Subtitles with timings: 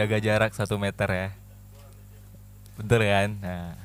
[0.00, 1.28] jaga jarak satu meter ya.
[2.80, 3.30] Bener kan?
[3.44, 3.76] Nah.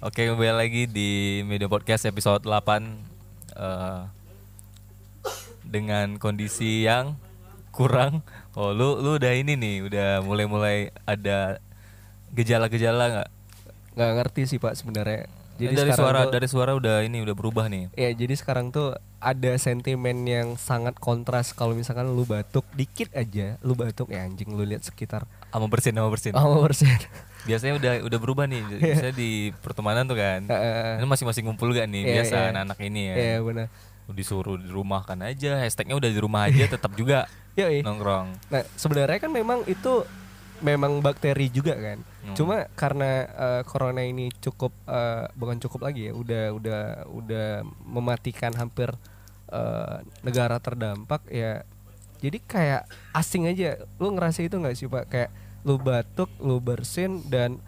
[0.00, 2.48] Oke, kembali lagi di Media Podcast episode 8
[3.52, 4.00] eh,
[5.60, 7.20] dengan kondisi yang
[7.68, 8.24] kurang.
[8.56, 11.60] Oh, lu lu udah ini nih, udah mulai-mulai ada
[12.32, 13.30] gejala-gejala nggak?
[14.00, 15.26] nggak ngerti sih pak sebenarnya
[15.60, 17.92] Jadi dari suara tuh- dari suara udah ini udah berubah nih.
[17.92, 23.60] ya jadi sekarang tuh ada sentimen yang sangat kontras kalau misalkan lu batuk dikit aja
[23.60, 26.32] lu batuk ya anjing lu lihat sekitar Sama bersin sama bersin.
[26.32, 26.96] oh persen
[27.40, 28.60] Biasanya udah udah berubah nih.
[28.76, 30.44] Biasanya di pertemanan tuh kan.
[30.44, 31.00] Heeh.
[31.00, 32.46] Ini masing-masing ngumpul gak nih Iya, biasa iya.
[32.52, 33.14] anak-anak ini ya.
[33.16, 33.66] ya benar
[34.06, 37.24] Disuruh di rumah kan aja, hashtagnya udah di rumah aja tetap juga
[37.54, 37.80] Yoi.
[37.80, 38.26] nongkrong.
[38.46, 40.04] Nah, sebenarnya kan memang itu
[40.58, 42.04] memang bakteri juga kan.
[42.30, 42.36] Hmm.
[42.38, 47.48] Cuma karena eh, corona ini cukup eh, bukan cukup lagi ya, udah udah udah
[47.82, 48.94] mematikan hampir
[49.50, 51.66] eh, negara terdampak ya.
[52.20, 52.86] Jadi kayak
[53.16, 53.80] asing aja.
[53.98, 55.04] Lu ngerasa itu nggak sih, Pak?
[55.08, 55.30] Kayak
[55.64, 57.58] lu batuk, lu bersin dan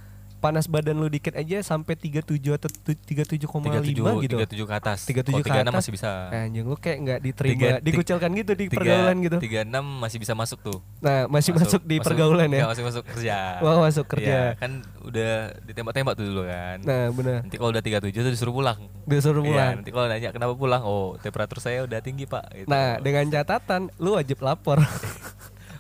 [0.42, 4.36] panas badan lu dikit aja sampai 37 atau tu- 37,5 37 gitu.
[4.42, 4.98] 37 ke atas.
[5.06, 5.74] 37 Kalau ke 36 atas.
[5.78, 6.10] masih bisa.
[6.28, 9.38] Anjing lu kayak nggak diterima, Tiga- ti- dikucilkan gitu di Tiga- pergaulan gitu.
[9.38, 10.78] 36 masih bisa masuk tuh.
[10.98, 12.66] Nah, masih masuk, di pergaulan ya.
[12.66, 13.62] Masih masuk kerja.
[13.62, 14.26] Wah, masuk kerja.
[14.26, 16.76] Iya, kan udah ditembak-tembak tuh dulu kan.
[16.82, 17.38] Nah, benar.
[17.42, 18.78] Nanti kalau udah 37 tuh disuruh pulang.
[19.04, 19.72] Disuruh Iya, pulang.
[19.78, 22.44] nanti kalau nanya kenapa pulang, oh temperatur saya udah tinggi pak.
[22.52, 22.66] Gitu.
[22.66, 24.82] Nah, dengan catatan lu wajib lapor.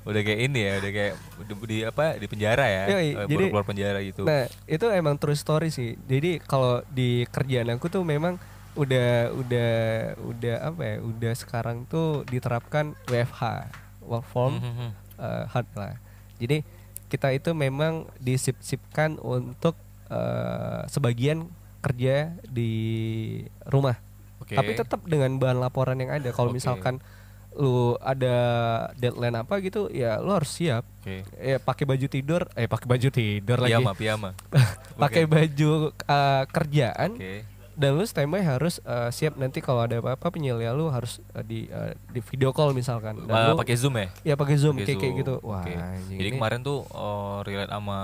[0.02, 1.14] udah kayak ini ya, udah kayak
[1.46, 4.26] di, di apa di penjara ya, Yoi, Eh, jadi- keluar penjara gitu.
[4.26, 5.94] nah, itu emang true story sih.
[6.10, 8.36] Jadi kalau di kerjaan aku tuh memang
[8.74, 9.72] udah udah
[10.18, 10.96] udah apa ya?
[11.00, 13.70] Udah sekarang tuh diterapkan WFH,
[14.02, 14.90] work from hmm, hmm.
[15.20, 15.94] uh, hard lah.
[16.42, 16.66] Jadi
[17.06, 19.76] kita itu memang disip-sipkan untuk
[20.08, 21.46] uh, sebagian
[21.84, 22.72] kerja di
[23.68, 24.00] rumah.
[24.40, 24.56] Oke.
[24.58, 26.32] Tapi tetap dengan bahan laporan yang ada.
[26.32, 26.58] Kalau Oke.
[26.58, 26.98] misalkan
[27.54, 28.36] lu ada
[28.94, 30.88] deadline apa gitu, ya lu harus siap.
[30.98, 31.20] Oke.
[31.34, 33.74] Ya pakai baju tidur, eh pakai baju tidur lagi.
[33.74, 34.30] Piyama, piyama.
[34.98, 37.42] Pakai baju uh, kerjaan Oke.
[37.72, 41.66] dan lu standby harus uh, siap nanti kalau ada apa-apa penyelidikan lu harus uh, di
[41.68, 43.18] uh, di video call misalkan.
[43.18, 44.08] Dan lu- pakai Zoom ya?
[44.22, 45.34] Ya pakai Zoom kayak kayak gitu.
[45.42, 47.98] Wah, anjing, Jadi ini- kemarin tuh oh, relate sama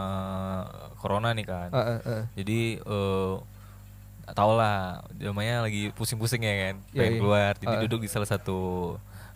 [0.97, 1.69] corona nih kan.
[1.71, 2.23] Uh, uh, uh.
[2.35, 3.33] Jadi eh
[4.29, 7.21] tau lah namanya lagi pusing-pusing ya kan, Iya, pengen iya.
[7.21, 7.53] keluar.
[7.57, 7.81] Jadi Ah.
[7.81, 8.59] duduk di salah satu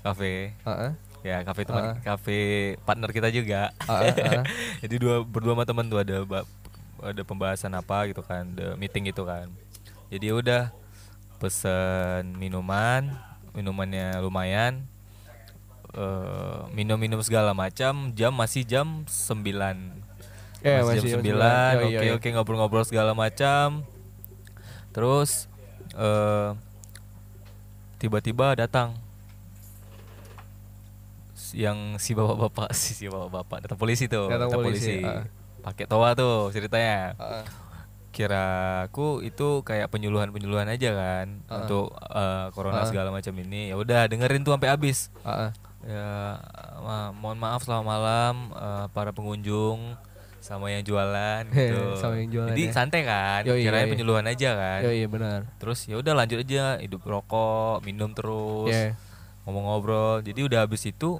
[0.03, 0.53] kafe.
[0.63, 0.93] Uh, uh.
[1.23, 1.97] Ya kafe teman, Ah.
[2.03, 2.39] kafe
[2.83, 3.71] partner kita juga.
[3.87, 4.43] Ah, ah.
[4.83, 6.27] Jadi dua berdua sama teman tuh ada
[6.99, 9.47] ada pembahasan apa gitu kan, ada meeting gitu kan.
[10.11, 10.63] Jadi ya udah
[11.39, 13.11] pesen minuman,
[13.51, 14.83] minumannya lumayan.
[15.93, 19.93] eh, minum-minum segala macam, jam masih jam 9
[20.59, 21.77] Ya, masih masih jam jam 9 9.
[21.77, 22.17] Yoi, oke yoi.
[22.17, 23.85] oke ngobrol-ngobrol segala macam
[24.89, 25.53] terus
[25.93, 26.51] eh
[27.99, 28.97] tiba-tiba datang
[31.53, 35.25] yang si bapak-bapak si si bapak-bapak datang polisi tuh Datang polisi, ah.
[35.61, 37.45] pakai toa tuh ceritanya Uh, uh.
[38.13, 41.65] kiraku itu kayak penyuluhan-penyuluhan aja kan Ah.
[41.65, 42.87] untuk eh, corona Ah.
[42.87, 45.51] segala macam ini ya udah dengerin tuh sampai habis Uh, uh.
[45.83, 46.39] Ya,
[46.79, 49.99] ma- mohon maaf selamat malam eh, para pengunjung
[50.39, 51.97] sama yang jualan gitu.
[51.97, 52.73] Sama yang jualan Jadi ya.
[52.73, 53.93] santai kan, Yoi, kirain yoi.
[53.93, 54.81] penyuluhan aja kan.
[54.81, 55.47] Ya iya benar.
[55.57, 58.95] Terus ya udah lanjut aja hidup rokok, minum terus, Ya.
[59.43, 60.19] ngomong ngobrol.
[60.21, 61.19] Jadi udah habis itu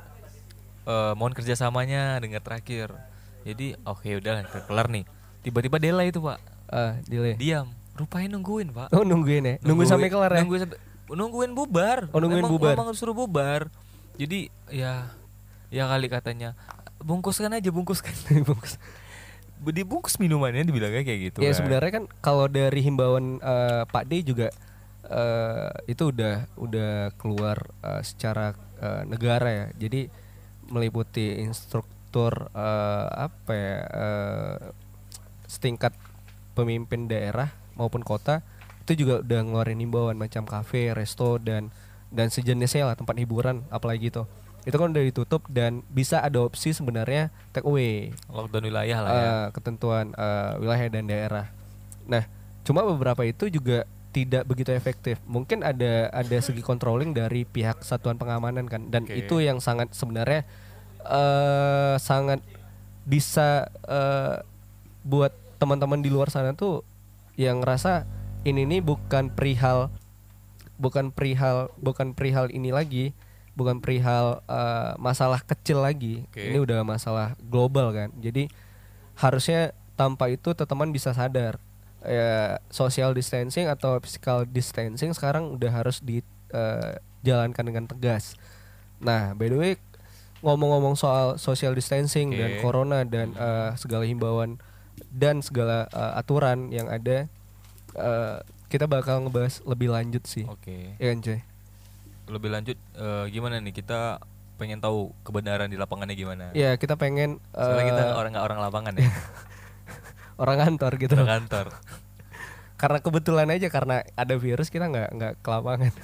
[0.85, 2.95] eh, mohon kerjasamanya dengar terakhir.
[3.43, 5.05] Jadi oke udah kelar nih.
[5.43, 7.35] Tiba-tiba delay itu pak, Ah, delay.
[7.35, 7.67] diam.
[7.93, 8.89] Rupanya nungguin pak.
[8.91, 9.55] Oh nungguin ya?
[9.61, 10.41] Nunggu sampai kelar ya?
[10.41, 10.79] Nungguin sampai
[11.13, 12.09] nungguin bubar.
[12.15, 12.75] Oh, nungguin Emang- bubar.
[12.79, 13.69] Emang suruh bubar.
[14.15, 15.11] Jadi ya
[15.69, 16.55] ya kali katanya
[17.03, 18.15] bungkuskan aja bungkuskan.
[18.49, 18.79] Bungkus.
[19.63, 21.39] Dibungkus minumannya dibilangnya kayak gitu.
[21.43, 21.59] ya kan.
[21.59, 24.49] sebenarnya kan kalau dari himbauan eh, Pak D juga
[25.07, 29.67] eh, itu udah udah keluar eh, secara eh, negara ya.
[29.77, 30.11] Jadi
[30.73, 34.57] meliputi instruktur eh, apa ya eh,
[35.45, 35.93] setingkat
[36.57, 38.41] pemimpin daerah maupun kota
[38.83, 41.71] itu juga udah ngeluarin himbauan macam kafe, resto dan
[42.13, 44.27] dan sejenisnya lah tempat hiburan apalagi itu.
[44.63, 49.23] Itu kan udah ditutup dan bisa ada opsi sebenarnya take away lockdown wilayah lah ya.
[49.23, 51.47] eh, ketentuan eh, wilayah dan daerah.
[52.07, 52.27] Nah,
[52.67, 55.17] cuma beberapa itu juga tidak begitu efektif.
[55.25, 59.25] Mungkin ada ada segi controlling dari pihak satuan pengamanan kan, dan Oke.
[59.25, 60.45] itu yang sangat sebenarnya
[61.03, 62.39] eh sangat
[63.03, 64.37] bisa eh,
[65.03, 66.87] buat teman-teman di luar sana tuh
[67.35, 68.07] yang ngerasa
[68.47, 69.91] ini nih bukan perihal
[70.79, 73.11] bukan perihal bukan perihal ini lagi
[73.59, 76.55] bukan perihal eh, masalah kecil lagi Oke.
[76.55, 78.47] ini udah masalah global kan jadi
[79.19, 81.59] harusnya tanpa itu teman bisa sadar
[82.03, 88.35] ya social distancing atau physical distancing sekarang udah harus dijalankan dengan tegas
[89.03, 89.73] nah by the way
[90.43, 92.39] ngomong-ngomong soal social distancing Oke.
[92.39, 94.59] dan corona dan eh, segala himbauan
[95.15, 97.31] dan segala eh, aturan yang ada
[97.95, 100.99] eh, kita bakal ngebahas lebih lanjut sih Oke.
[100.99, 101.23] ya kan
[102.27, 104.19] Lebih lanjut eh, gimana nih kita
[104.59, 106.45] pengen tahu kebenaran di lapangannya gimana?
[106.55, 109.11] ya kita pengen Soalnya kita eh, orang nggak orang lapangan ya,
[110.37, 111.67] orang kantor gitu orang kantor.
[112.81, 115.93] karena kebetulan aja karena ada virus kita nggak nggak ke lapangan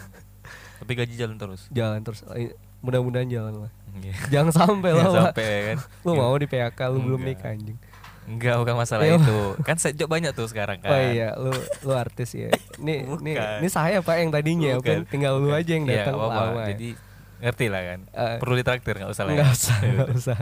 [0.79, 1.67] Tapi gaji jalan terus.
[1.69, 4.15] jalan terus Eh, mudah-mudahan jalan lah Iya.
[4.31, 5.79] jangan sampai lah sampai kan.
[6.05, 7.35] lu mau di PHK lu belum Enggak.
[7.35, 7.79] nikah anjing
[8.29, 9.17] Enggak, bukan masalah Iya.
[9.19, 9.41] itu.
[9.65, 10.93] Kan job banyak tuh sekarang kan.
[10.93, 11.49] Oh iya, lu
[11.81, 12.53] lu artis ya.
[12.77, 13.59] Ini ini Bukan.
[13.59, 15.01] ini saya Pak yang tadinya, Bukan.
[15.01, 15.09] Pak.
[15.09, 15.57] tinggal lu Bukan.
[15.59, 16.45] aja yang Iya, datang nggak apa-apa.
[16.45, 16.61] lama.
[16.61, 16.69] ya.
[16.69, 16.89] Jadi
[17.41, 18.01] ngerti lah kan.
[18.13, 19.27] Eh, Perlu ditraktir nggak usah lah.
[19.27, 19.35] ya.
[19.35, 20.39] Enggak usah, enggak usah.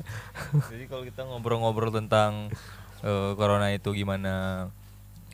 [0.66, 2.50] Jadi kalau kita ngobrol-ngobrol tentang
[3.06, 4.66] eh, corona itu gimana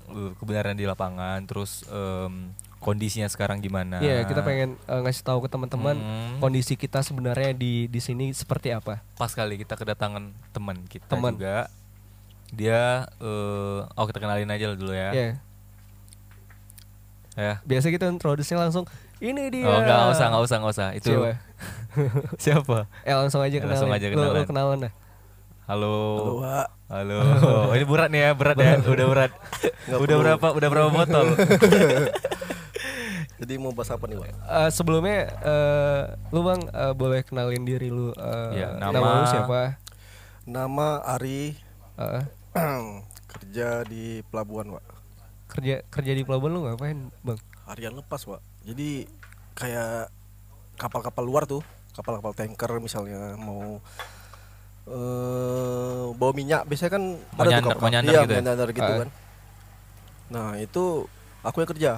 [0.06, 3.98] eh, kebenaran di lapangan, terus em, kondisinya sekarang gimana?
[3.98, 6.36] Iya, kita pengen eh, ngasih tahu ke teman-teman Hmm.
[6.38, 9.00] kondisi kita sebenarnya di di sini seperti apa.
[9.14, 11.32] pas kali kita kedatangan teman kita Teman.
[11.32, 11.72] juga.
[12.50, 15.08] Dia eh oh kita kenalin aja lah dulu ya.
[15.10, 15.28] Ya.
[17.32, 17.52] Ya.
[17.64, 18.84] Biasa kita introduce langsung
[19.18, 19.64] ini dia.
[19.64, 20.88] Oh enggak, nggak usah, nggak usah, nggak usah.
[20.92, 21.12] Itu
[22.36, 22.78] Siapa?
[23.08, 23.72] Eh langsung aja Ya, kenalan.
[23.72, 24.44] langsung aja Lu, lu kenalan.
[24.44, 24.92] kenalan dah.
[25.72, 25.96] Halo.
[26.20, 26.68] Halo, Wak.
[26.92, 27.18] Halo.
[27.48, 28.76] Oh, ini berat nih ya, berat ya.
[28.84, 29.32] Udah berat.
[30.04, 30.46] Udah berapa?
[30.52, 31.32] Udah berapa botol?
[33.40, 34.28] Jadi mau bahas apa nih, Wak?
[34.28, 39.12] Eh, sebelumnya eh, lu Bang eh, boleh kenalin diri lu eh, Iya, nama, nama.
[39.16, 39.60] lu siapa?
[40.44, 41.56] Nama Ari
[41.96, 42.22] Eh,
[43.32, 44.84] kerja di pelabuhan, Wak.
[45.56, 47.40] kerja kerja di pelabuhan lu ngapain, Bang?
[47.64, 48.44] Harian lepas, Wak.
[48.68, 49.08] Jadi
[49.56, 50.12] kayak
[50.76, 51.64] kapal-kapal luar tuh,
[51.96, 53.80] kapal-kapal tanker misalnya mau
[54.84, 57.80] eh bawa minyak biasanya kan Mau ada tuh nyandar- kapal.
[57.80, 58.36] mau nyandar iya, gitu ya?
[58.36, 58.98] mau nyandar gitu Ah.
[58.98, 59.08] kan.
[60.28, 60.84] Nah, itu
[61.40, 61.92] aku yang kerja.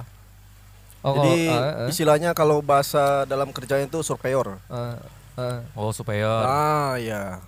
[0.99, 4.57] Oh, Jadi eh, eh, istilahnya kalau bahasa dalam kerjanya itu surveyor.
[4.67, 4.97] eh,
[5.37, 5.59] eh.
[5.73, 6.41] Oh, superior.
[6.41, 7.39] Ah, ya.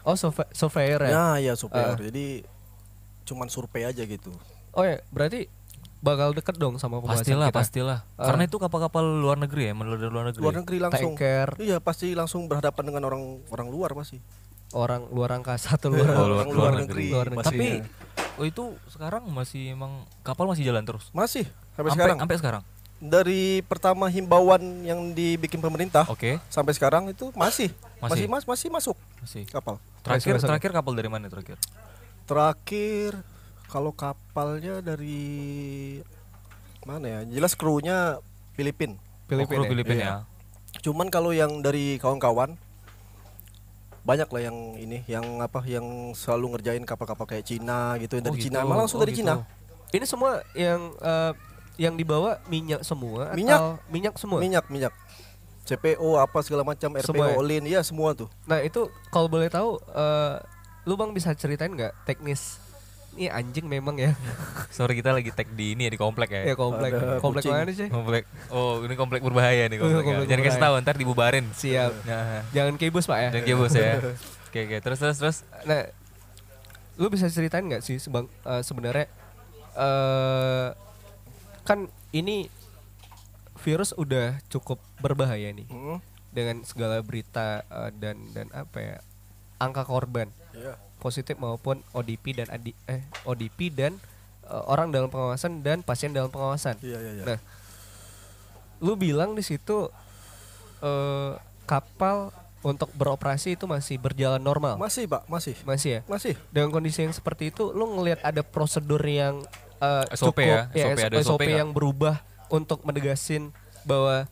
[0.00, 1.10] Oh, surve- surveyor ya?
[1.10, 1.92] Ya, ya surveyor.
[1.92, 2.00] Ah.
[2.00, 2.42] Jadi
[3.24, 4.32] cuman survei aja gitu.
[4.70, 5.46] Oh ya, berarti
[6.00, 7.56] bakal deket dong sama pembahasan Pastilah, kita.
[7.56, 7.98] pastilah.
[8.14, 8.26] Ah.
[8.26, 10.40] Karena itu kapal-kapal luar negeri ya, menurut dari luar negeri.
[10.40, 11.12] Luar negeri langsung.
[11.12, 14.18] Tanker, Iya pasti langsung berhadapan dengan orang orang luar pasti.
[14.70, 17.06] orang luar angkasa atau luar, Oh, luar- orang luar negeri.
[17.08, 17.44] Luar negeri.
[17.44, 17.68] Tapi
[18.36, 21.10] oh itu sekarang masih emang kapal masih jalan terus.
[21.10, 21.42] masih
[21.74, 22.18] sampai sekarang.
[22.18, 22.62] Sampai sekarang.
[22.96, 28.24] Dari pertama himbauan yang dibikin pemerintah Oke, sampai sekarang itu masih Masih?
[28.24, 29.42] masih mas masih masuk masih.
[29.46, 29.80] kapal.
[30.00, 31.56] Terakhir terakhir kapal dari mana terakhir?
[32.24, 33.24] Terakhir
[33.70, 35.22] kalau kapalnya dari
[36.82, 37.20] mana ya?
[37.30, 38.18] Jelas krunya
[38.52, 38.98] Filipin.
[39.24, 39.46] Filipina.
[39.54, 39.70] Oh, kru ya?
[39.70, 40.04] Filipina Iya.
[40.04, 40.16] ya.
[40.82, 42.58] Cuman kalau yang dari kawan-kawan
[44.00, 48.28] banyak lah yang ini yang apa yang selalu ngerjain kapal-kapal kayak Cina gitu yang Oh,
[48.28, 48.46] dari gitu.
[48.48, 49.22] Cina malah langsung Oh, dari gitu.
[49.22, 49.44] Cina
[49.90, 51.32] Ini semua yang eh,
[51.76, 53.58] yang dibawa minyak semua Minyak.
[53.58, 54.38] atau minyak semua?
[54.38, 54.94] minyak minyak
[55.62, 57.36] CPO apa segala macam RPO Semua ya?
[57.36, 60.34] Olin ya semua tuh Nah, itu kalau boleh tahu eh,
[60.84, 62.56] lu Bang bisa ceritain nggak teknis
[63.20, 64.16] ini anjing memang ya.
[64.76, 66.42] Sorry kita lagi tag di ini ya di komplek ya.
[66.48, 66.96] ya komplek.
[66.96, 67.52] Ada komplek kucing.
[67.52, 67.88] mana sih?
[67.92, 68.24] Komplek.
[68.48, 70.04] Oh, ini komplek berbahaya nih komplek.
[70.08, 71.44] Komplek Jangan kasih tahu ntar dibubarin.
[71.52, 71.92] Siap.
[72.08, 73.28] Nah, Jangan kibus, Pak ya.
[73.36, 73.92] jangan bos ya.
[74.50, 74.76] Oke, oke.
[74.82, 75.36] Terus terus terus.
[75.62, 75.86] Nah,
[76.98, 79.06] lu bisa ceritain nggak sih sebang eh, sebenarnya
[79.76, 80.68] eh
[81.62, 82.50] kan ini
[83.62, 86.02] virus udah cukup berbahaya nih Hmm,
[86.34, 88.96] dengan segala berita eh, dan dan apa ya
[89.56, 90.74] angka korban iya.
[91.00, 93.96] Positif maupun ODP dan adi, eh ODP dan
[94.44, 96.76] eh, orang dalam pengawasan dan pasien dalam pengawasan.
[96.84, 97.24] Iya, iya, iya.
[97.24, 97.38] Nah,
[98.84, 99.88] lu bilang di situ
[100.80, 101.32] eh
[101.64, 104.76] kapal untuk beroperasi itu masih berjalan normal.
[104.76, 105.56] Masih, Pak, masih.
[105.64, 106.00] Masih ya?
[106.04, 106.34] Masih.
[106.52, 109.40] Dengan kondisi yang seperti itu, lu ngelihat ada prosedur yang
[109.80, 110.60] eh, SOP cukup ya?
[110.68, 111.56] SOP, ada SOP nggak?
[111.56, 112.20] yang berubah
[112.52, 113.54] untuk menegasin
[113.88, 114.28] bahwa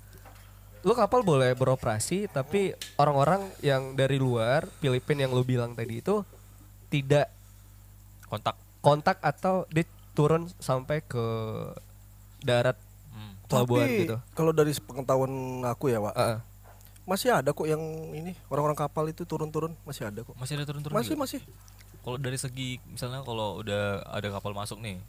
[0.84, 6.22] lu kapal boleh beroperasi, tapi orang-orang yang dari luar Filipina yang lu bilang tadi itu
[6.88, 7.28] tidak
[8.26, 8.56] Kontak.
[8.80, 11.24] kontak atau dia turun sampai ke
[12.40, 12.76] darat
[13.08, 13.34] Hmm.
[13.50, 14.16] pelabuhan Tapi gitu.
[14.30, 15.32] kalau dari pengetahuan
[15.66, 16.38] aku ya, Pak, Heeh.
[17.02, 17.80] masih ada kok yang
[18.12, 20.36] ini orang-orang kapal itu turun-turun masih ada kok.
[20.38, 20.94] Masih ada turun-turun.
[20.94, 21.22] Masih, juga?
[21.26, 21.40] masih.
[21.98, 25.02] Kalau dari segi misalnya kalau udah ada kapal masuk nih,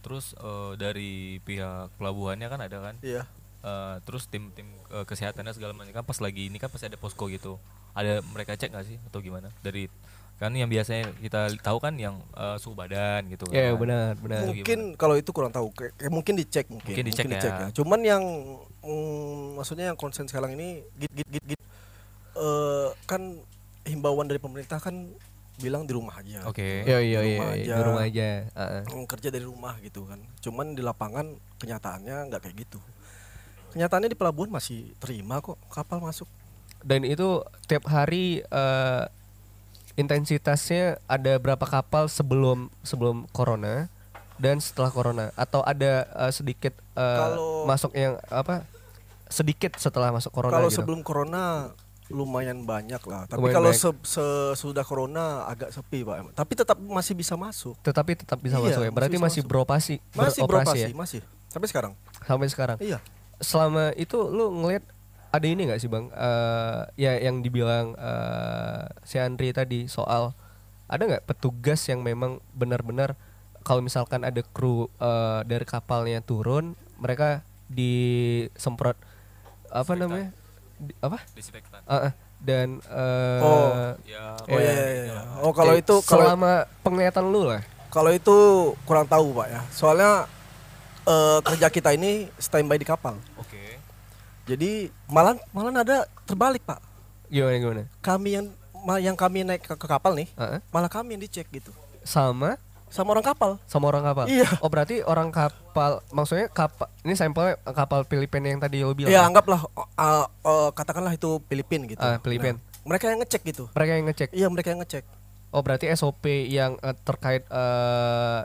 [0.00, 3.22] terus eh, dari pihak pelabuhannya kan ada kan, Iya.
[3.62, 7.30] Eh, terus tim-tim eh, kesehatannya segala macam kan pas lagi ini kan pasti ada posko
[7.30, 7.62] gitu,
[7.94, 9.86] ada mereka cek nggak sih atau gimana dari
[10.42, 13.54] kan yang biasanya kita tahu kan yang eh, suhu badan gitu kan.
[13.54, 14.50] Ya benar, benar.
[14.50, 16.90] Itu Mungkin kalau itu kurang tahu, kayak, mungkin dicek mungkin.
[16.90, 17.70] Mungkin dicek ya.
[17.70, 18.22] Cuman yang
[18.82, 21.62] mm, maksudnya yang konsen sekarang ini git git git git
[22.34, 23.38] eh, kan
[23.86, 25.14] himbauan dari pemerintah kan
[25.62, 26.42] bilang di rumah aja.
[26.50, 26.82] Oke.
[26.82, 28.28] Iya iya iya, iya, di rumah aja.
[28.50, 28.82] Heeh.
[28.90, 30.18] Mm, kerja dari rumah gitu kan.
[30.42, 32.82] Cuman di lapangan kenyataannya nggak kayak gitu.
[33.70, 36.26] Kenyataannya di pelabuhan masih terima kok kapal masuk.
[36.82, 37.38] dan itu
[37.70, 39.04] tiap hari eh,
[39.94, 43.88] intensitasnya ada berapa kapal sebelum sebelum corona
[44.36, 48.64] dan setelah corona atau ada eh, sedikit eh, Kalau- masuk yang apa
[49.26, 50.78] sedikit setelah masuk corona Kalau gitu.
[50.78, 51.72] sebelum corona
[52.08, 53.24] lumayan banyak lah.
[53.24, 56.36] Tapi Lumayan kalau se- sesudah corona agak sepi pak.
[56.36, 57.72] Tapi tetap masih bisa masuk.
[57.80, 58.84] tetapi tetap bisa Iya, masuk ya.
[58.84, 59.48] masih Berarti masih masuk.
[59.48, 61.20] beroperasi Masih beroperasi beroperasi, ya masih.
[61.48, 61.92] Sampai sekarang.
[62.22, 62.76] sampai sekarang.
[62.78, 62.98] Iya.
[63.38, 64.84] Selama itu lu ngelihat
[65.32, 66.06] ada ini nggak sih bang?
[66.08, 70.36] Eh, ya yang dibilang eh, si Andri tadi soal
[70.86, 73.16] ada nggak petugas yang memang benar-benar
[73.62, 78.98] kalau misalkan ada kru eh, dari kapalnya turun, mereka disemprot
[79.68, 80.28] apa namanya?
[80.76, 81.22] Di- apa?
[81.32, 81.80] Disinfektan.
[81.84, 82.12] Ah, ah.
[82.38, 83.94] dan eh, Oh.
[84.02, 84.66] Ya, Oh Iya.
[84.66, 85.20] iya, iya, iya.
[85.40, 87.62] Oh kalau eh, itu kalau selama penglihatan lu lah.
[87.88, 88.36] kalau itu
[88.82, 89.60] kurang tahu pak ya.
[89.70, 90.26] Soalnya
[91.04, 93.14] eh, kerja kita ini standby di kapal.
[93.38, 93.61] Oke.
[94.42, 96.82] Jadi malah malah ada terbalik pak.
[97.28, 97.82] Gimana gimana?
[98.00, 98.46] Kami yang
[98.98, 100.60] yang kami naik ke, ke kapal nih, Ah, ah.
[100.68, 101.70] malah kami yang dicek gitu.
[102.02, 102.58] sama
[102.92, 103.56] Sama orang kapal.
[103.64, 104.26] sama orang kapal.
[104.28, 104.44] Iya.
[104.60, 109.08] Oh berarti orang kapal, maksudnya kapal ini sampelnya kapal Filipina yang tadi lo bilang.
[109.08, 109.24] Ya ya?
[109.24, 112.02] anggaplah uh, uh, katakanlah itu Filipin gitu.
[112.04, 112.60] Ah, Filipin.
[112.60, 113.64] Nah, mereka yang ngecek gitu.
[113.72, 114.28] Mereka yang ngecek.
[114.34, 115.04] Iya mereka yang ngecek.
[115.52, 118.40] Oh berarti SOP yang eh, terkait eh,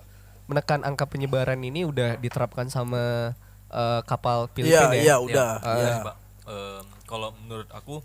[0.48, 3.36] menekan angka penyebaran ini udah diterapkan sama
[3.70, 5.16] eh, kapal Iya Filipina iya ya?
[5.18, 5.52] udah.
[5.60, 5.76] Ah.
[5.76, 5.94] iya.
[6.00, 8.00] Mbak, em, kalau menurut aku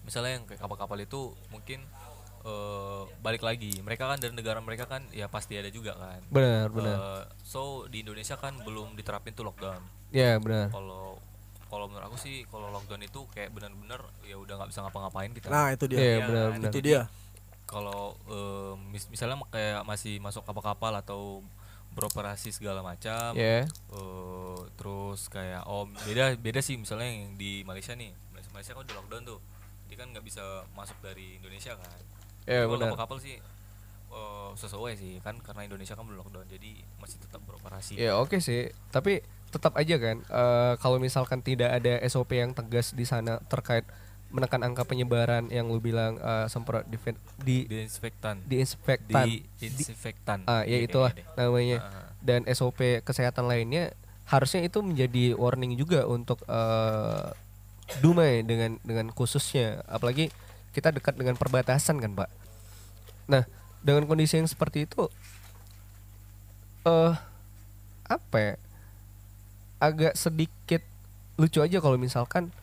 [0.00, 1.84] misalnya yang kayak kapal-kapal itu mungkin
[2.40, 6.70] eh, balik lagi mereka kan dari negara mereka kan ya pasti ada juga kan Benar
[6.70, 6.96] benar.
[6.96, 9.80] Eh, so di Indonesia kan belum diterapin tuh lockdown
[10.10, 10.68] Ya benar.
[10.68, 11.20] kalau
[11.66, 15.46] kalau menurut aku sih kalau lockdown itu kayak benar-benar ya udah nggak bisa ngapa-ngapain kita
[15.46, 15.98] Nah itu dia.
[15.98, 16.70] Iya Ya, benar nah, benar.
[16.70, 17.02] itu dia.
[17.64, 21.44] kalau em, mis- misalnya kayak masih masuk kapal-kapal atau
[21.94, 23.34] beroperasi segala macam.
[23.34, 23.66] Ya.
[23.66, 28.14] eh, terus kayak oh beda beda sih misalnya yang di Malaysia nih.
[28.30, 29.40] Malaysia, Malaysia kan udah lockdown tuh.
[29.90, 30.42] Jadi kan nggak bisa
[30.72, 31.98] masuk dari Indonesia kan.
[32.46, 32.88] Ya, Jadi kalau benar.
[32.94, 33.36] kapal-kapal sih
[34.10, 35.14] eh, sesuai sih.
[35.20, 37.98] Kan karena Indonesia kan belum lockdown jadi masih tetap beroperasi.
[37.98, 42.94] Ya oke sih, tapi tetap aja kan eh, kalau misalkan tidak ada SOP yang tegas
[42.94, 43.82] di sana terkait
[44.30, 46.96] menekan angka penyebaran yang lu bilang eh, semprot di
[47.42, 49.26] di disinfektan diinspektan.
[49.26, 51.78] Di disinfektan ah ya itulah namanya.
[51.82, 53.96] Ah, dan SOP kesehatan lainnya
[54.28, 57.34] harusnya itu menjadi warning juga untuk eh,
[57.98, 59.82] Dumai dengan dengan khususnya.
[59.90, 60.30] Apalagi
[60.70, 62.30] kita dekat dengan perbatasan kan pak?
[63.26, 63.42] Nah
[63.82, 65.10] dengan kondisi yang seperti itu
[66.86, 67.14] eh
[68.06, 68.54] apa ya?
[69.82, 70.86] Agak sedikit
[71.34, 72.54] lucu aja kalau misalkan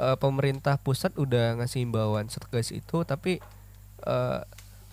[0.00, 3.44] eh, pemerintah pusat udah ngasih himbauan setegas itu tapi
[4.08, 4.40] eh,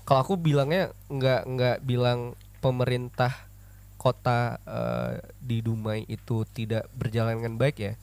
[0.03, 3.31] kalau aku bilangnya nggak nggak bilang pemerintah
[3.95, 7.93] kota eh, di Dumai itu tidak berjalan dengan baik ya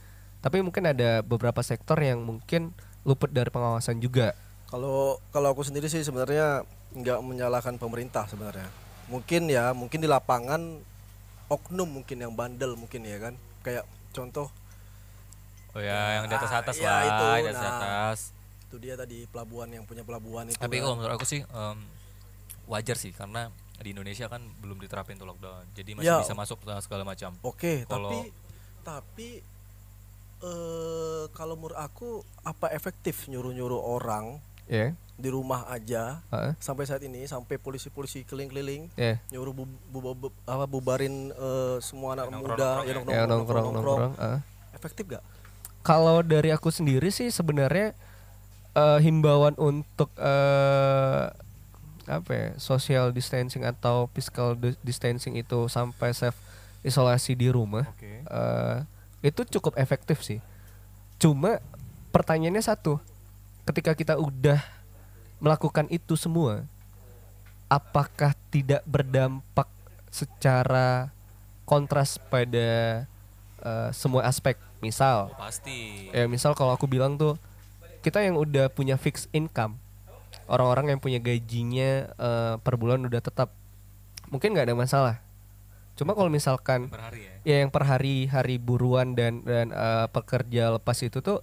[0.40, 2.72] tapi mungkin ada beberapa sektor yang mungkin
[3.04, 4.32] luput dari pengawasan juga
[4.68, 8.66] Kalau kalau aku sendiri sih sebenarnya nggak menyalahkan pemerintah sebenarnya.
[9.06, 10.80] Mungkin ya, mungkin di lapangan
[11.52, 13.34] oknum mungkin yang bandel mungkin ya kan.
[13.62, 14.50] Kayak contoh
[15.74, 17.72] oh ya yang di atas Ah, atas iya, lah itu, di atas nah.
[17.72, 18.18] atas
[18.64, 20.56] itu dia tadi pelabuhan yang punya pelabuhan itu.
[20.56, 20.82] tapi kan.
[20.82, 21.78] kalau menurut aku sih em,
[22.64, 26.18] wajar sih karena di Indonesia kan belum diterapin tuh lockdown jadi masih Ya.
[26.20, 28.18] bisa masuk segala macam Oke, Kalau- tapi
[28.80, 29.28] tapi
[30.40, 32.08] eh kalau menurut aku
[32.42, 36.52] apa efektif nyuruh-nyuruh orang ya di rumah aja Heeh.
[36.58, 42.12] sampai saat ini sampai polisi-polisi keliling-keliling ya nyuruh bu, bu- bu- apa bubarin eh, semua
[42.14, 43.14] anak Nongkrong-nongkrong muda ya.
[43.14, 44.38] ya ya nongkrong nongkrong ah.
[44.72, 45.22] efektif gak?
[45.84, 47.92] Kalau dari aku sendiri sih sebenarnya
[48.72, 51.28] eh, himbauan untuk eh,
[52.04, 56.36] apa ya, social distancing atau physical di- distancing itu sampai safe
[56.84, 58.78] isolasi di rumah oke eh,
[59.24, 60.36] itu cukup efektif sih.
[61.16, 61.56] Cuma
[62.12, 63.00] pertanyaannya satu,
[63.64, 64.60] ketika kita udah
[65.40, 66.68] melakukan itu semua,
[67.72, 69.64] apakah tidak berdampak
[70.12, 71.08] secara
[71.64, 73.08] kontras pada
[73.64, 74.60] eh, semua aspek?
[74.84, 76.12] Misal, oh, pasti.
[76.12, 77.40] Ya misal kalau aku bilang tuh
[78.04, 79.80] kita yang udah punya fixed income
[80.48, 83.52] orang-orang yang punya gajinya eh, per bulan udah tetap
[84.28, 85.16] mungkin nggak ada masalah.
[85.94, 87.34] Cuma kalau misalkan per hari ya?
[87.46, 91.40] ya yang per hari hari buruan dan dan eh, pekerja lepas itu tuh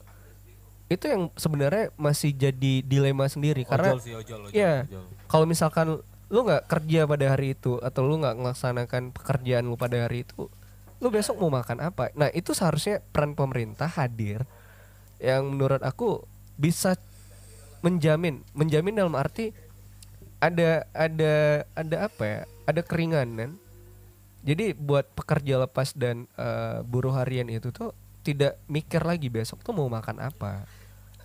[0.91, 5.03] itu yang sebenarnya masih jadi dilema sendiri karena ojol sih ojol ojol, ojol.
[5.31, 10.03] kalau misalkan lu nggak kerja pada hari itu atau lu nggak melaksanakan pekerjaan lu pada
[10.03, 10.51] hari itu
[11.01, 14.45] lu besok mau makan apa nah itu seharusnya peran pemerintah hadir
[15.17, 16.23] yang menurut aku
[16.55, 16.95] bisa
[17.81, 19.51] menjamin menjamin dalam arti
[20.37, 22.39] ada ada ada apa ya
[22.69, 23.57] ada keringanan
[24.41, 29.73] jadi buat pekerja lepas dan eh, buruh harian itu tuh tidak mikir lagi besok tuh
[29.73, 30.65] mau makan apa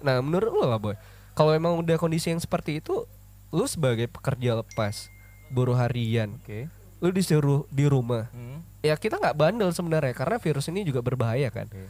[0.05, 0.97] Nah, menurut lu lah, Boy.
[1.37, 3.05] Kalau emang udah kondisi yang seperti itu,
[3.53, 5.09] lu sebagai pekerja lepas,
[5.53, 6.69] buruh harian, Oke.
[7.07, 8.27] Lu disuruh di rumah.
[8.35, 8.59] Hmm.
[8.83, 11.71] Ya kita nggak bandel sebenarnya karena virus ini juga berbahaya kan.
[11.71, 11.87] Oke.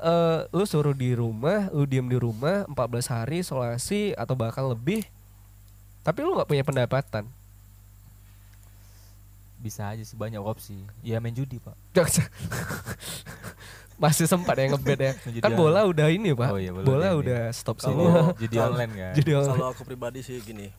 [0.00, 5.04] Eh, lu suruh di rumah, lu diem di rumah 14 hari isolasi atau bahkan lebih.
[6.00, 7.28] Tapi lu nggak punya pendapatan.
[9.60, 10.80] Bisa aja sih banyak opsi.
[11.04, 11.76] Ya main judi, Pak.
[14.00, 15.12] Masih sempat ya ngebet ya.
[15.44, 15.60] Kan online.
[15.60, 16.48] bola udah ini, Pak.
[16.48, 17.56] Oh iya, bola bola udah ini.
[17.60, 18.32] stop semua.
[18.32, 19.12] Kalau- online kan.
[19.12, 20.72] Jadi Kalau aku pribadi sih gini.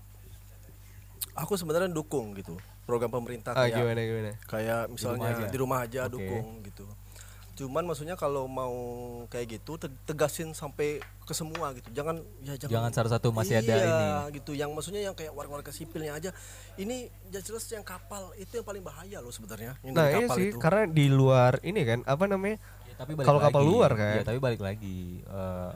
[1.33, 4.31] Aku sebenarnya dukung gitu program pemerintah ah, kayak gimana gimana?
[4.43, 5.47] kayak misalnya aja.
[5.47, 6.13] di rumah aja, Oke.
[6.13, 6.85] dukung gitu.
[7.53, 8.73] Cuman maksudnya kalau mau
[9.27, 11.87] kayak gitu te- tegasin sampai ke semua gitu.
[11.91, 14.07] Jangan ya jangan Jangan satu-satu masih ada Iya, ini.
[14.35, 14.51] gitu.
[14.51, 16.35] Yang maksudnya yang kayak warga-warga sipilnya aja.
[16.75, 16.97] Ini
[17.29, 19.77] jelas jelas yang kapal itu yang paling bahaya loh sebenarnya.
[19.85, 20.57] Nah, iya sih, itu.
[20.57, 22.57] karena di luar ini kan apa namanya?
[22.85, 23.69] Ya, tapi balik Kalau kapal lagi.
[23.69, 24.13] luar kan?
[24.13, 24.99] Iya, tapi balik lagi.
[25.21, 25.73] eh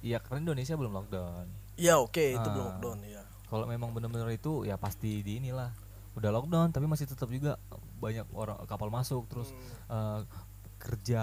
[0.00, 1.46] Iya, karena Indonesia belum lockdown.
[1.76, 2.48] Iya, oke, itu Ah.
[2.50, 3.19] belum lockdown ya.
[3.50, 5.74] Kalau memang benar-benar itu ya pasti di inilah.
[6.14, 7.58] Udah lockdown tapi masih tetap juga
[7.98, 9.50] banyak orang kapal masuk terus
[9.90, 10.20] eh,
[10.80, 11.22] kerja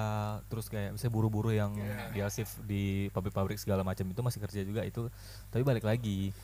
[0.52, 1.74] terus kayak misalnya buru-buru yang
[2.14, 5.08] di asif di pabrik-pabrik segala macam itu masih kerja juga itu.
[5.50, 6.36] Tapi balik lagi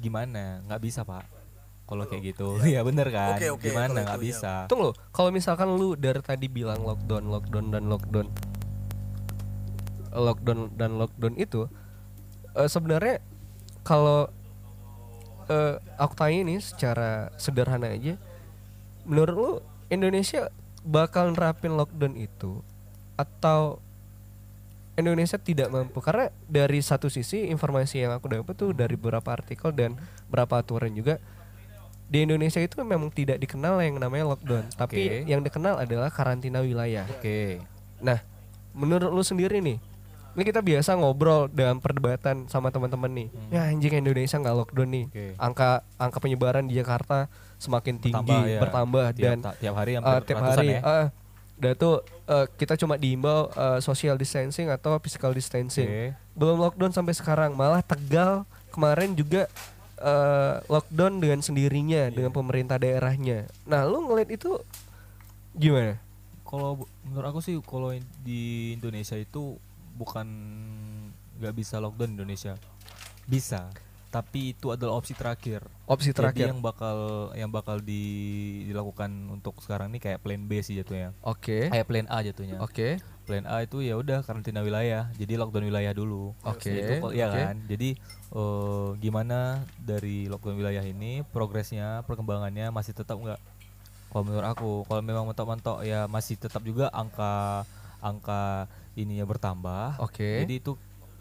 [0.00, 0.64] gimana?
[0.66, 1.28] Nggak bisa pak.
[1.86, 2.58] Kalau kayak gitu.
[2.66, 3.38] Ya bener kan?
[3.38, 4.02] Oke, oke, gimana?
[4.02, 4.28] nggak itu, ya.
[4.34, 4.52] bisa.
[4.66, 8.26] Tunggu, kalau misalkan lu dari tadi bilang lockdown, lockdown dan lockdown,
[10.10, 11.70] lockdown dan lockdown itu
[12.58, 13.22] eh, sebenarnya
[13.86, 14.26] kalau
[15.50, 18.18] eh, aku tanya nih secara sederhana aja,
[19.06, 19.52] menurut lu
[19.90, 20.50] Indonesia
[20.86, 22.62] bakal nerapin lockdown itu
[23.18, 23.82] atau
[24.96, 29.68] Indonesia tidak mampu karena dari satu sisi informasi yang aku dapat tuh dari beberapa artikel
[29.74, 29.92] dan
[30.30, 31.20] beberapa aturan juga
[32.06, 35.18] di Indonesia itu memang tidak dikenal yang namanya lockdown, tapi Oke.
[35.26, 37.02] yang dikenal adalah karantina wilayah.
[37.10, 37.58] oke
[37.98, 38.22] Nah,
[38.76, 39.82] menurut lu sendiri nih,
[40.36, 43.28] ini kita biasa ngobrol dalam perdebatan sama teman-teman nih.
[43.48, 45.04] Ya anjing Indonesia nggak lockdown nih.
[45.08, 45.16] Hmm.
[45.16, 45.26] Oke.
[45.40, 48.60] Angka angka penyebaran di Jakarta semakin tinggi, Bertambah, ya.
[48.60, 51.06] bertambah tiap, dan tiap hari uh, tiap hari ya uh,
[51.56, 55.88] udah tuh uh, kita cuma diimbau uh, social distancing atau physical distancing.
[55.88, 56.04] Oke.
[56.36, 59.48] Belum lockdown sampai sekarang, malah Tegal kemarin juga
[60.04, 63.48] uh, lockdown dengan sendirinya dengan pemerintah daerahnya.
[63.64, 64.60] Nah, lu ngeliat itu
[65.56, 65.96] gimana?
[66.46, 67.90] kalau menurut aku sih kalau
[68.22, 69.58] di Indonesia itu
[69.96, 70.26] bukan
[71.36, 72.54] nggak bisa lockdown Indonesia.
[73.24, 73.72] Bisa
[74.06, 75.60] tapi itu adalah opsi terakhir.
[75.84, 76.46] Opsi jadi terakhir.
[76.48, 76.96] yang bakal
[77.36, 81.12] yang bakal di- dilakukan untuk sekarang ini kayak plan B sih jatuhnya.
[81.20, 81.68] Oke.
[81.68, 82.56] kayak plan A jatuhnya.
[82.62, 82.96] Oke.
[83.26, 85.10] plan A itu ya udah karantina wilayah.
[85.12, 86.32] Jadi lockdown wilayah dulu.
[86.46, 87.36] Oke, Itu kok- iya oke.
[87.36, 87.56] kan?
[87.66, 87.88] Jadi
[88.32, 89.38] eh, gimana
[89.76, 93.40] dari lockdown wilayah ini progresnya perkembangannya masih tetap nggak?
[94.08, 97.66] Kalau menurut aku kalau memang mentok-mentok ya masih tetap juga angka
[98.00, 98.64] angka
[98.96, 100.00] ininya bertambah.
[100.00, 100.42] Oke.
[100.42, 100.74] jadi itu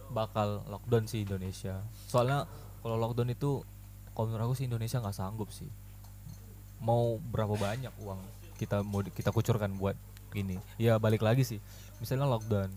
[0.10, 1.84] bakal lockdown sih Indonesia.
[2.08, 2.48] Soalnya
[2.80, 3.62] kalau lockdown itu
[4.16, 5.68] kalau menurut aku sih Indonesia nggak sanggup sih.
[6.80, 8.20] Mau berapa banyak uang
[8.56, 10.00] kita mau kita kucurkan buat
[10.32, 10.56] ini?
[10.80, 11.60] Ya balik lagi sih.
[12.00, 12.72] Misalnya lockdown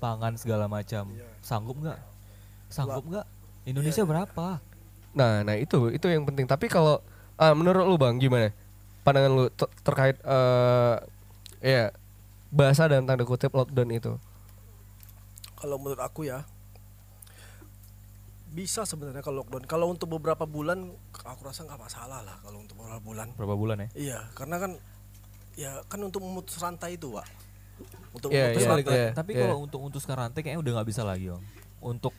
[0.00, 1.12] pangan segala macam.
[1.44, 1.98] Sanggup nggak?
[2.72, 3.26] Sanggup nggak?
[3.68, 4.64] Indonesia berapa?
[5.12, 6.48] Nah, nah itu itu yang penting.
[6.48, 7.04] Tapi kalau
[7.36, 8.54] ah, menurut lu Bang gimana?
[9.04, 10.96] Pandangan lu ter- terkait eh
[11.60, 11.90] ya
[12.48, 14.12] bahasa dan tanda kutip lockdown itu.
[15.58, 16.46] Kalau menurut aku ya
[18.48, 19.68] bisa sebenarnya kalau lockdown.
[19.68, 23.28] Kalau untuk beberapa bulan aku rasa nggak masalah lah kalau untuk beberapa bulan.
[23.36, 24.72] berapa bulan ya Iya, karena kan
[25.58, 27.26] ya kan untuk memutus rantai itu, Pak.
[28.16, 28.94] Untuk Iya, memutus iya, rantai.
[28.96, 29.08] iya.
[29.12, 29.40] tapi iya.
[29.44, 31.42] kalau untuk untuk sekarang rantai kayaknya udah nggak bisa lagi om
[31.78, 32.10] untuk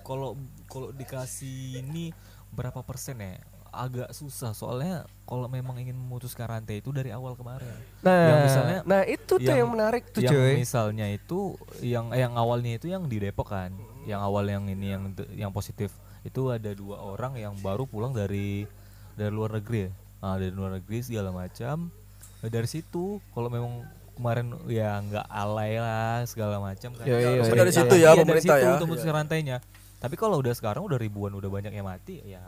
[0.00, 0.32] kalau
[0.64, 2.08] kalau dikasih ini
[2.54, 3.36] berapa persen ya
[3.76, 4.56] agak susah.
[4.56, 7.68] Soalnya kalau memang ingin memutuskan rantai itu dari awal kemarin.
[8.00, 10.52] Nah, yang misalnya nah itu tuh yang, yang- menarik tuh yang cuy.
[10.56, 13.70] misalnya itu yang yang awalnya itu yang di Depok kan.
[14.08, 15.02] Yang awal yang ini yang
[15.34, 15.92] yang positif.
[16.24, 18.66] Itu ada dua orang yang baru pulang dari
[19.14, 19.90] dari luar negeri ya.
[20.24, 21.92] Ah, dari luar negeri segala macam.
[22.40, 23.84] Nah, dari situ kalau memang
[24.16, 27.04] kemarin ya nggak alay lah segala macam kan.
[27.04, 28.72] Ya, iya, Harusnya iya, dari situ ya dari pemerintah situ ya.
[28.74, 29.56] untuk memutuskan rantainya.
[29.96, 32.40] Tapi kalau udah sekarang udah ribuan udah banyak yang mati ya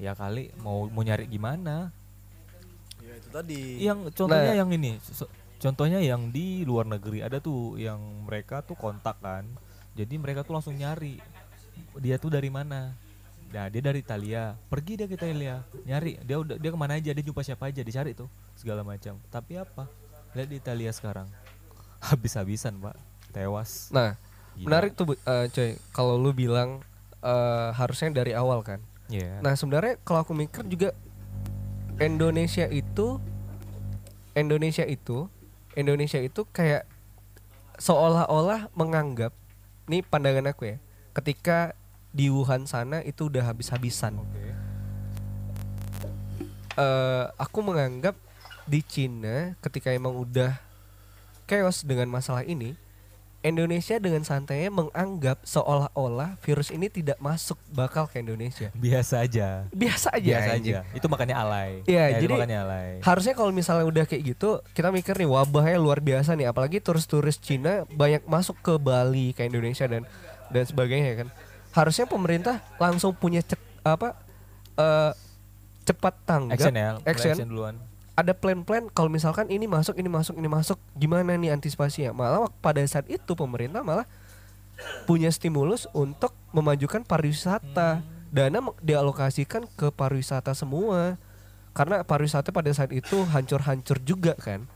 [0.00, 1.92] ya kali mau mau nyari gimana
[2.98, 3.60] Ya itu tadi.
[3.78, 4.58] yang contohnya Nah.
[4.58, 9.44] yang ini so- contohnya yang di luar negeri ada tuh yang mereka tuh kontak kan
[9.92, 11.20] jadi mereka tuh langsung nyari
[11.96, 12.96] dia tuh dari mana
[13.50, 17.10] nah dia dari Italia pergi dia ke Italia nyari dia udah dia ke mana aja
[17.10, 19.84] dia jumpa siapa aja dicari tuh segala macam tapi apa
[20.32, 21.26] lihat di Italia sekarang
[22.08, 22.96] habis-habisan pak
[23.30, 24.14] tewas Nah,
[24.52, 24.66] Gila.
[24.66, 25.70] menarik tuh Bu- eh, cuy.
[25.90, 26.80] Kalau lu bilang
[27.20, 28.80] eh, harusnya dari awal kan.
[29.10, 29.42] Iya.
[29.42, 30.94] Nah, sebenarnya kalau aku mikir juga
[31.98, 33.18] Indonesia itu
[34.32, 35.26] Indonesia itu
[35.74, 36.86] Indonesia itu kayak
[37.76, 39.34] seolah-olah menganggap
[39.90, 40.76] ini pandangan aku ya.
[41.10, 41.74] Ketika
[42.14, 44.22] di Wuhan sana itu udah habis-habisan.
[46.78, 48.14] eh aku menganggap
[48.64, 50.54] di Cina ketika emang udah
[51.50, 52.78] chaos dengan masalah ini,
[53.40, 58.68] Indonesia dengan santainya menganggap seolah-olah virus ini tidak masuk bakal ke Indonesia.
[58.76, 59.64] Biasa aja.
[59.72, 60.30] Biasa aja.
[60.36, 60.76] Biasa anjing.
[60.76, 60.92] aja.
[60.92, 61.80] Itu makanya alay.
[61.88, 62.90] Iya, Ya, itu jadi makanya alay.
[63.00, 67.40] Harusnya kalau misalnya udah kayak gitu, kita mikir nih wabahnya luar biasa nih, apalagi turis-turis
[67.40, 70.04] Cina banyak masuk ke Bali, ke Indonesia dan
[70.52, 71.28] dan sebagainya kan.
[71.72, 74.20] Harusnya pemerintah langsung punya cek, apa
[74.76, 75.12] eh,
[75.88, 77.32] cepat tanggap Action ya, action.
[77.32, 77.76] action duluan.
[78.18, 82.12] Ada plan-plan kalau misalkan ini masuk ini masuk ini masuk gimana nih antisipasinya?
[82.12, 84.04] Malah pada saat itu pemerintah malah
[85.04, 88.02] punya stimulus untuk memajukan pariwisata.
[88.30, 91.18] Dana me- dialokasikan ke pariwisata semua.
[91.74, 94.66] Karena pariwisata pada saat itu hancur-hancur juga kan.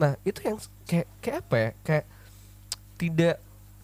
[0.00, 0.56] Nah itu yang
[0.88, 1.70] kayak kayak apa ya?
[1.84, 2.06] Kayak
[2.98, 3.36] tidak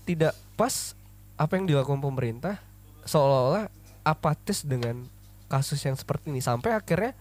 [0.05, 0.97] tidak pas
[1.35, 2.61] apa yang dilakukan pemerintah
[3.05, 3.69] seolah-olah
[4.05, 5.07] apatis dengan
[5.49, 6.41] kasus yang seperti ini.
[6.41, 7.17] Sampai akhirnya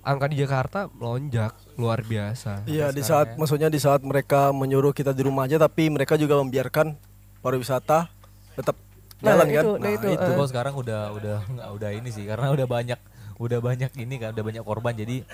[0.00, 2.64] angka di Jakarta melonjak luar biasa.
[2.64, 3.36] Iya di saat ya.
[3.36, 6.96] maksudnya di saat mereka menyuruh kita di rumah aja tapi mereka juga membiarkan
[7.38, 8.08] pariwisata
[8.54, 8.76] tetap
[9.20, 9.62] Nah, jalan kan.
[9.62, 13.00] itu- nah, itu, Itu kalau sekarang udah udah nggak udah ini sih karena udah banyak
[13.36, 15.24] udah banyak ini kan udah banyak korban jadi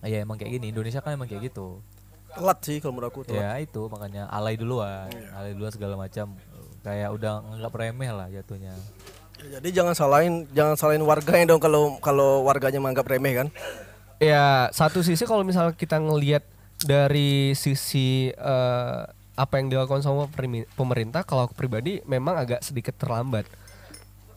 [0.00, 1.82] ya emang kayak gini Indonesia kan emang kayak gitu.
[2.30, 3.40] telat sih kalau menurut aku telat.
[3.40, 6.36] Ya itu makanya alay duluan, alay duluan segala macam
[6.82, 8.76] kayak udah nganggap remeh lah jatuhnya.
[9.36, 13.48] Ya, jadi jangan salahin jangan salahin warganya dong kalau kalau warganya menganggap remeh kan.
[14.16, 16.40] Ya satu sisi kalau misalnya kita ngelihat
[16.80, 19.02] dari sisi eh,
[19.36, 20.32] apa yang dilakukan sama
[20.72, 23.44] pemerintah, kalau aku pribadi memang agak sedikit terlambat.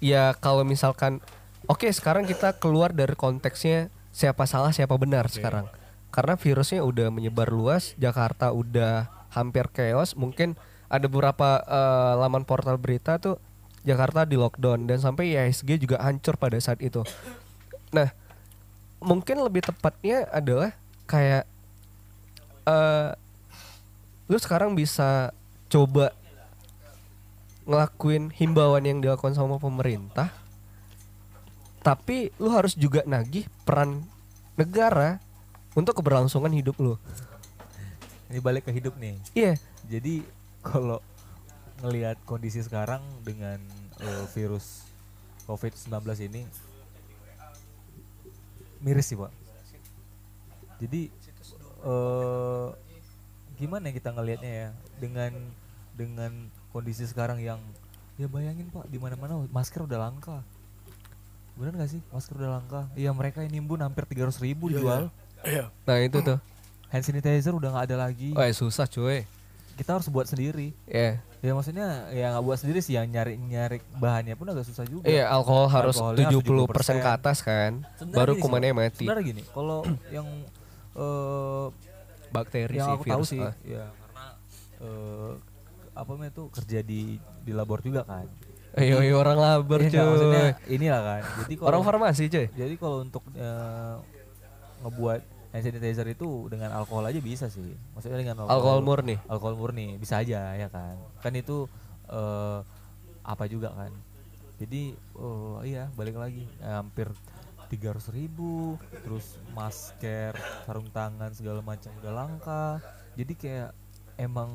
[0.04, 1.24] Ya kalau misalkan,
[1.72, 5.72] oke sekarang kita keluar dari konteksnya siapa salah siapa benar sekarang,
[6.12, 10.60] karena virusnya udah menyebar luas, Jakarta udah hampir chaos, mungkin
[10.92, 13.39] ada beberapa eh, laman portal berita tuh
[13.88, 17.08] Jakarta di lockdown dan sampai IHSG juga hancur pada saat itu.
[17.96, 18.12] Nah,
[18.99, 20.75] mungkin lebih tepatnya adalah
[21.07, 21.47] kayak
[22.67, 23.12] eh
[24.29, 25.33] lu sekarang bisa
[25.71, 26.13] coba
[27.65, 30.29] ngelakuin himbauan yang dilakukan sama pemerintah
[31.81, 34.05] tapi lu harus juga nagih peran
[34.59, 35.17] negara
[35.73, 36.95] untuk keberlangsungan hidup lu
[38.29, 39.17] Ini balik ke hidup nih.
[39.33, 39.57] iya
[39.89, 40.21] Jadi
[40.62, 41.01] kalau
[41.81, 43.57] ngelihat kondisi sekarang dengan
[43.97, 44.85] eh, virus
[45.49, 45.89] COVID-19
[46.29, 46.45] ini
[48.84, 49.32] miris sih pak.
[50.80, 51.12] Jadi
[51.80, 52.68] eh
[53.60, 55.32] gimana ya kita ngelihatnya ya dengan
[55.96, 56.32] dengan
[56.72, 57.60] kondisi sekarang yang
[58.15, 60.44] ya bayangin pak di mana-mana masker udah langka.
[61.60, 62.82] Bener gak sih masker udah langka?
[62.96, 65.12] Iya mereka ini nimbun hampir 300 ribu dijual.
[65.39, 65.72] Iya.
[65.88, 66.36] nah itu tuh
[66.92, 68.36] Hand sanitizer udah nggak ada lagi.
[68.36, 69.24] oh ya susah cuy
[69.80, 70.76] Kita harus buat sendiri.
[70.84, 74.84] ya Ya maksudnya ya nggak buat sendiri sih yang nyari nyari bahannya pun agak susah
[74.84, 75.08] juga.
[75.08, 77.00] iya alkohol harus Alkoholnya 70% 70%.
[77.00, 79.88] ke atas kan Sebenarnya baru kumannya mati Sebenarnya gini, kalau
[80.20, 80.28] yang
[81.00, 81.65] eh
[82.30, 83.56] bakteri yang sih aku tahu virus sih, ah.
[83.63, 84.26] ya karena
[84.84, 85.32] eh
[85.96, 88.28] apa namanya tuh kerja di di labor juga kan.
[88.76, 91.22] Ayo, ayo orang labor Iya, cuy maksudnya inilah kan.
[91.42, 93.96] Jadi kalau orang farmasi cuy jadi kalau untuk eh,
[94.84, 97.73] ngebuat hand sanitizer itu dengan alkohol aja bisa sih.
[97.97, 99.17] Maksudnya dengan alkohol murni?
[99.25, 100.97] Alkohol murni bisa aja ya kan?
[101.25, 101.65] Kan itu
[102.09, 102.59] eh,
[103.25, 103.89] apa juga kan?
[104.62, 106.45] Jadi oh iya balik lagi.
[106.62, 107.09] Eh, hampir
[107.69, 110.33] 300 ribu terus masker
[110.65, 112.65] sarung tangan segala macam udah langka.
[113.17, 113.71] Jadi kayak
[114.17, 114.49] emang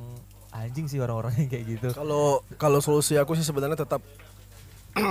[0.55, 1.89] anjing sih orang-orang yang kayak gitu.
[1.91, 4.03] Kalau kalau solusi aku sih sebenarnya tetap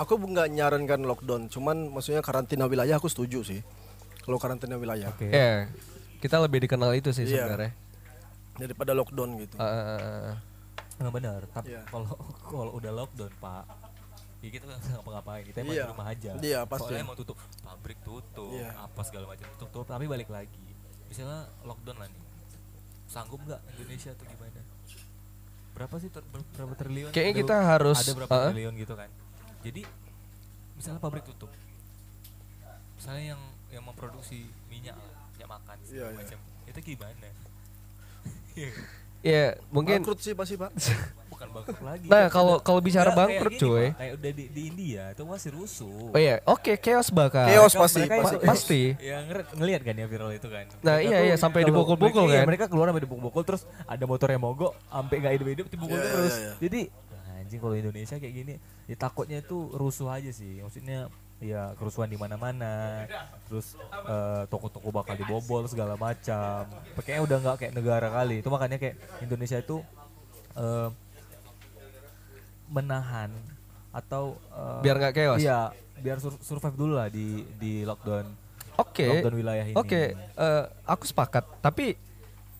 [0.00, 3.64] aku nggak nyarankan lockdown, cuman maksudnya karantina wilayah aku setuju sih.
[4.24, 5.68] Kalau karantina wilayah oke ya
[6.18, 7.44] kita lebih dikenal itu sih Iya.
[7.44, 7.72] sebenarnya
[8.54, 9.56] daripada lockdown gitu.
[9.56, 10.34] Ah, ah, ah.
[10.96, 11.82] nggak benar tapi Iya.
[11.84, 12.08] kalau
[12.40, 13.64] kalau udah lockdown pak
[14.40, 15.84] ya kita nggak bisa ngapa-ngapain kita emang Iya.
[15.84, 16.82] di rumah aja Iya, pasti.
[16.86, 18.70] soalnya emang tutup pabrik tutup Iya.
[18.78, 20.64] apa segala macam tutup tapi balik lagi
[21.04, 22.22] misalnya lockdown lah nih
[23.04, 24.60] sanggup nggak Indonesia atau gimana
[25.74, 28.48] berapa sih ter- ber- berapa triliun Kayaknya Ada- kita harus, ada berapa uh-uh.
[28.48, 29.10] triliun gitu kan
[29.60, 29.82] jadi
[30.74, 31.50] misalnya pabrik tutup
[32.94, 33.42] misalnya yang
[33.74, 36.16] yang memproduksi minyak lah, minyak makan segala iya.
[36.16, 37.28] macam itu gimana
[38.54, 38.70] Iya.
[39.20, 40.70] ya mungkin Bangkrut sih pasti pak.
[41.34, 43.86] bukan bangkrut lagi Nah, kalau- kalau bicara kayak bangkrut, gini, cuy.
[43.90, 47.82] Kayak udah di, di India itu masih rusuh oh iya oke chaos bakal Chaos Mereka-
[47.82, 48.36] pasti, mereka pasti.
[48.46, 48.80] Pasti.
[49.02, 52.38] ya ngeliat, ngeliat kan ya viral itu kan Nah, Mereka iya, iya, sampai dipukul-pukul iya,
[52.38, 52.46] kan.
[52.46, 56.14] mereka keluar sampai dipukul-pukul terus ada motor yang mogok sampai nggak hidup-hidup dipukul Iya, iya,
[56.14, 56.52] terus iya, iya.
[56.62, 56.80] jadi
[57.34, 61.10] anjing kalau Indonesia kayak gini ya takutnya itu rusuh aja sih maksudnya
[61.44, 63.04] ya kerusuhan di mana-mana
[63.44, 66.64] terus eh, toko-toko bakal dibobol segala macam
[67.04, 69.84] kayaknya udah nggak kayak negara kali itu makanya kayak Indonesia itu
[70.56, 70.88] eh,
[72.72, 73.28] menahan
[73.92, 75.38] atau eh, Biar nggak chaos?
[75.38, 78.26] Iya, biar sur- survive dulu lah di di lockdown
[78.80, 79.06] Oke.
[79.06, 79.76] lockdown wilayah ini.
[79.78, 81.44] Oke, eh, aku sepakat.
[81.62, 81.94] Tapi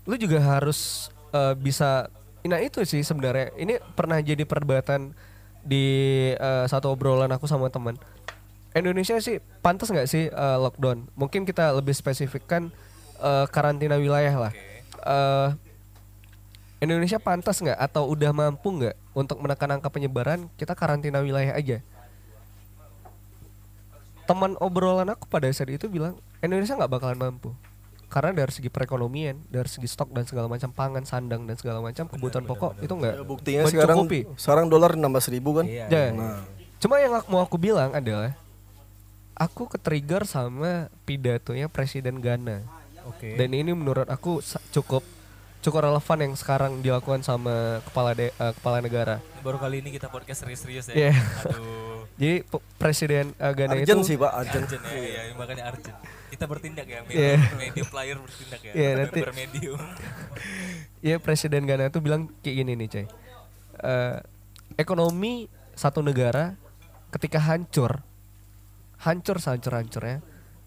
[0.07, 2.07] lu juga harus eh, bisa.
[2.45, 3.51] Nah itu sih sebenarnya.
[3.57, 5.11] Ini pernah jadi perdebatan
[5.65, 5.87] di
[6.37, 7.99] eh, satu obrolan aku sama teman.
[8.75, 11.07] Indonesia sih pantas nggak sih eh, lockdown?
[11.15, 12.75] Mungkin kita lebih spesifikkan
[13.23, 14.53] eh, karantina wilayah lah.
[15.05, 15.49] Eh,
[16.83, 20.51] Indonesia pantas nggak atau udah mampu nggak untuk menekan angka penyebaran?
[20.59, 21.81] Kita karantina wilayah aja
[24.25, 27.53] teman obrolan aku pada saat itu bilang Indonesia nggak bakalan mampu
[28.09, 32.07] karena dari segi perekonomian, dari segi stok dan segala macam pangan, sandang dan segala macam
[32.07, 34.21] kebutuhan pokok itu nggak Ya, buktinya sekarang mencukupi.
[34.39, 35.67] sekarang dolar 16 ribu kan.
[35.67, 35.91] Iya.
[35.91, 36.05] Ya.
[36.15, 36.47] Nah,
[36.79, 38.39] Cuma yang aku, mau aku bilang adalah
[39.35, 42.63] aku ke-trigger sama pidatonya Presiden Ghana
[43.05, 43.35] Oke.
[43.35, 44.39] dan ini menurut aku
[44.71, 45.03] cukup
[45.59, 49.17] cukup relevan yang sekarang dilakukan sama kepala de- eh, kepala negara.
[49.41, 51.09] Baru kali ini kita podcast serius-serius ya.
[51.09, 51.13] Iya.
[51.49, 52.05] Aduh.
[52.21, 52.45] Jadi
[52.77, 54.61] Presiden eh, Ghana Arjen itu sih pak, Arjen.
[54.63, 55.97] Arjen ya, iya, ini makanya Arjen.
[56.29, 57.41] Kita bertindak ya, Iya.
[57.41, 58.73] medium, medium player bertindak ya.
[58.77, 59.23] Iya, Kita nanti-.
[61.07, 63.07] Iya Presiden Ghana itu bilang kayak gini nih Cai
[63.75, 64.17] Eh,
[64.75, 66.57] Ekonomi satu negara
[67.09, 68.05] ketika hancur
[69.05, 70.25] Hancur sehancur-hancurnya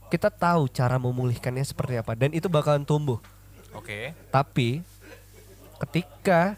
[0.08, 3.18] Kita tahu cara memulihkannya seperti apa Dan itu bakalan tumbuh.
[3.74, 4.14] Oke.
[4.30, 4.86] Tapi
[5.82, 6.56] ketika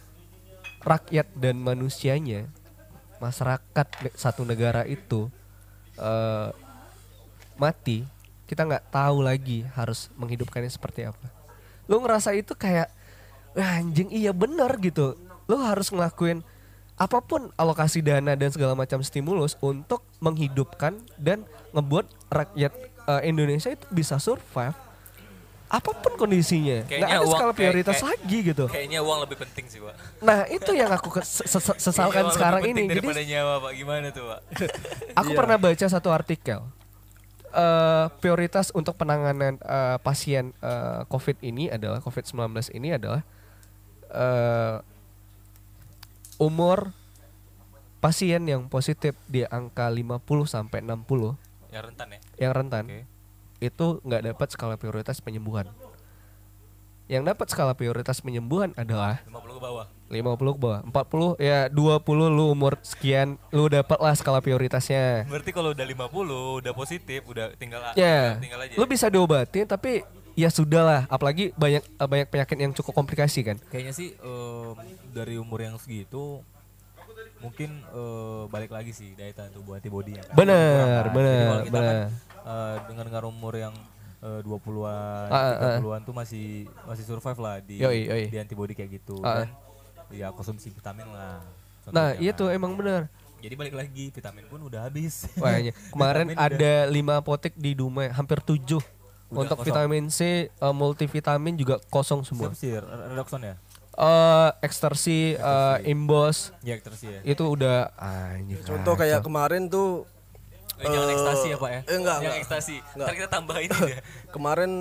[0.83, 2.51] rakyat dan manusianya
[3.23, 5.31] Masyarakat satu negara itu
[5.95, 6.51] eh,
[7.55, 8.03] Mati
[8.43, 11.29] Kita nggak tahu lagi harus menghidupkannya seperti apa.
[11.85, 12.89] Lu ngerasa itu kayak
[13.53, 15.13] "Wah, anjing iya bener gitu.
[15.45, 16.41] Lu harus ngelakuin
[16.99, 22.75] apa pun alokasi dana dan segala macam stimulus untuk menghidupkan dan ngebuat rakyat
[23.07, 24.75] eh, Indonesia itu bisa survive
[25.69, 29.37] apa pun kondisinya nggak Kayaknya ada uang- skala prioritas kayak- lagi gitu Kayaknya uang lebih
[29.39, 29.95] penting sih, Pak.
[30.19, 33.71] nah itu yang aku sesalkan uang sekarang lebih ini jadi daripada nyawa, Pak.
[33.73, 34.39] Gimana tuh, Pak?
[35.21, 36.59] Aku pernah baca satu artikel.
[37.49, 42.33] Eh, prioritas untuk penanganan eh, pasien eh, COVID ini adalah COVID-19
[42.73, 43.21] ini adalah
[44.07, 44.75] eh,
[46.39, 46.95] umur
[47.99, 51.35] pasien yang positif di angka 50 sampai 60
[51.69, 52.19] Yang rentan ya.
[52.39, 52.99] yang rentan Oke.
[53.59, 55.67] itu nggak dapat skala prioritas penyembuhan.
[57.05, 59.85] Yang dapat skala prioritas penyembuhan adalah 50 ke bawah.
[60.07, 60.79] 50 ke bawah.
[60.85, 65.25] 40 ya 20 lu umur sekian lu dapat lah skala prioritasnya.
[65.25, 66.07] Berarti kalau udah 50,
[66.61, 68.73] udah positif, udah tinggal Ya, tinggal aja.
[68.73, 70.05] lu bisa diobatin tapi
[70.39, 71.01] ya sudah lah.
[71.07, 73.57] Apalagi banyak eh, banyak penyakit yang cukup komplikasi kan.
[73.67, 74.75] Kayaknya sih em,
[75.11, 76.39] dari umur yang segitu
[77.39, 81.95] mungkin eh, balik lagi sih daya tahan tubuh antibody Bener, bener, Jadi kalau kita kan
[81.95, 82.07] bener.
[82.43, 83.75] eh, dengan dengan umur yang
[84.19, 88.23] eh, 20-an, Ah, ah, 30-an tuh masih masih survive lah di Yoi, yoi.
[88.27, 89.35] di antibody kayak gitu Ah, ah.
[89.39, 89.49] dan
[90.11, 91.39] ya konsumsi vitamin lah.
[91.89, 92.53] Nah, itu kan.
[92.53, 93.07] emang bener.
[93.39, 95.23] Jadi balik lagi vitamin pun udah habis.
[95.39, 95.71] Wah, iya.
[95.95, 96.91] kemarin ada 5
[97.23, 98.43] apotek di Dumai, hampir
[99.29, 99.67] 7 untuk kosong.
[99.67, 102.49] vitamin C, eh, multivitamin juga kosong semua.
[102.49, 103.55] Siapa sih Redoxon ya?
[103.91, 107.19] Eh ekstersi, eh, imbos Ya terus ya.
[107.21, 108.57] itu udah anjing.
[108.63, 110.05] Contoh kayak kemarin tuh
[110.75, 111.81] Eh, jangan Eh, ekstasi ya, Pak ya.
[111.81, 112.39] eh, enggak, Jangan enggak.
[112.39, 112.75] ekstasi.
[112.79, 112.95] Enggak.
[113.03, 113.97] Ntar kita tambahin aja.
[114.31, 114.71] kemarin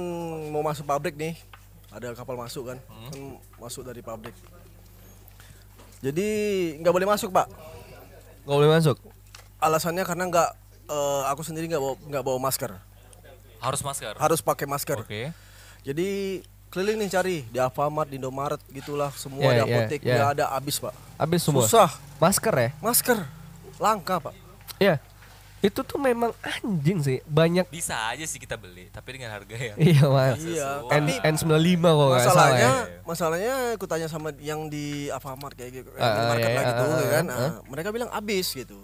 [0.49, 1.35] mau masuk pabrik nih,
[1.91, 3.19] ada kapal masuk kan, kan
[3.59, 4.31] masuk dari pabrik.
[5.99, 6.27] Jadi
[6.79, 7.51] nggak boleh masuk pak.
[8.47, 8.97] nggak boleh masuk.
[9.59, 10.51] Alasannya karena nggak,
[10.87, 12.71] eh, aku sendiri nggak bawa nggak bawa masker,
[13.59, 14.15] Harus masker.
[14.15, 14.99] harus pakai masker.
[14.99, 15.31] Oke.
[15.83, 20.15] Jadi keliling nih cari di Alfamart, di Indomaret gitulah, semua Ya, ada ya, apotek, ya.
[20.15, 20.95] nggak ada habis pak.
[21.17, 21.65] Habis semua.
[21.65, 22.71] Susah, Masker ya?
[22.79, 23.19] masker
[23.77, 24.35] langka pak.
[24.77, 24.99] Ya.
[25.59, 27.19] Itu tuh memang anjing sih.
[27.25, 30.39] Banyak Bisa aja sih kita beli, tapi dengan harga yang Iya, Mas.
[30.39, 32.73] Iya, N tapi N95 kok salah masalahnya ya.
[33.03, 36.71] masalahnya aku tanya sama yang di Alfamart kayak gitu, di ah, market iya, lah iya,
[36.71, 37.25] gitu ah, ya kan.
[37.27, 38.79] ah, Ah, mereka bilang habis gitu.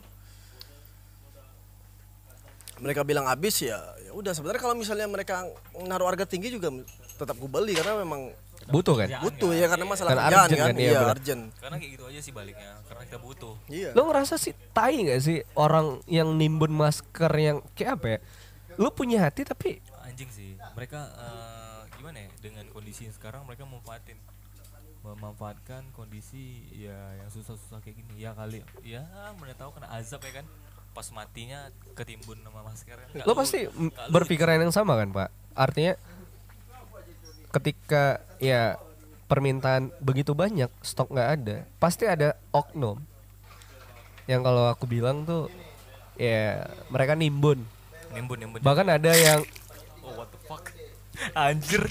[2.74, 5.46] Mereka bilang habis ya, ya udah sebenarnya kalau misalnya mereka
[5.87, 6.70] naruh harga tinggi juga
[7.14, 8.34] tetap ku beli karena memang
[8.64, 9.08] Butuh kan?
[9.20, 11.42] butuh ya karena masalah Karena kerjaan urgent kan, kan, iya, iya urgent.
[11.60, 13.54] karena kayak gitu aja sih baliknya, karena kita butuh.
[13.68, 13.90] Iya.
[13.92, 18.18] Lo ngerasa sih tai gak sih orang yang nimbun masker yang kayak apa ya?
[18.80, 20.56] Lo punya hati tapi Anjing sih.
[20.56, 24.16] Mereka eh, gimana ya dengan kondisi yang sekarang mereka memanfaatin
[25.04, 29.04] memanfaatkan kondisi ya yang susah-susah kayak gini ya kali ya
[29.37, 30.46] mana tahu kena azab ya kan
[30.94, 33.09] pas matinya ketimbun sama masker kan.
[33.26, 35.28] Lo pasti lu- berpikiran yang sama kan pak?
[35.52, 35.98] Artinya
[37.50, 38.78] ketika ya
[39.26, 42.98] permintaan begitu banyak stok nggak ada pasti ada oknum
[44.26, 45.50] yang kalau aku bilang tuh
[46.16, 47.61] ya mereka nimbun.
[48.14, 48.61] Nimbun nimbun.
[48.62, 49.42] Bahkan ada yang
[50.00, 50.64] oh what the fuck?
[51.35, 51.90] Anjir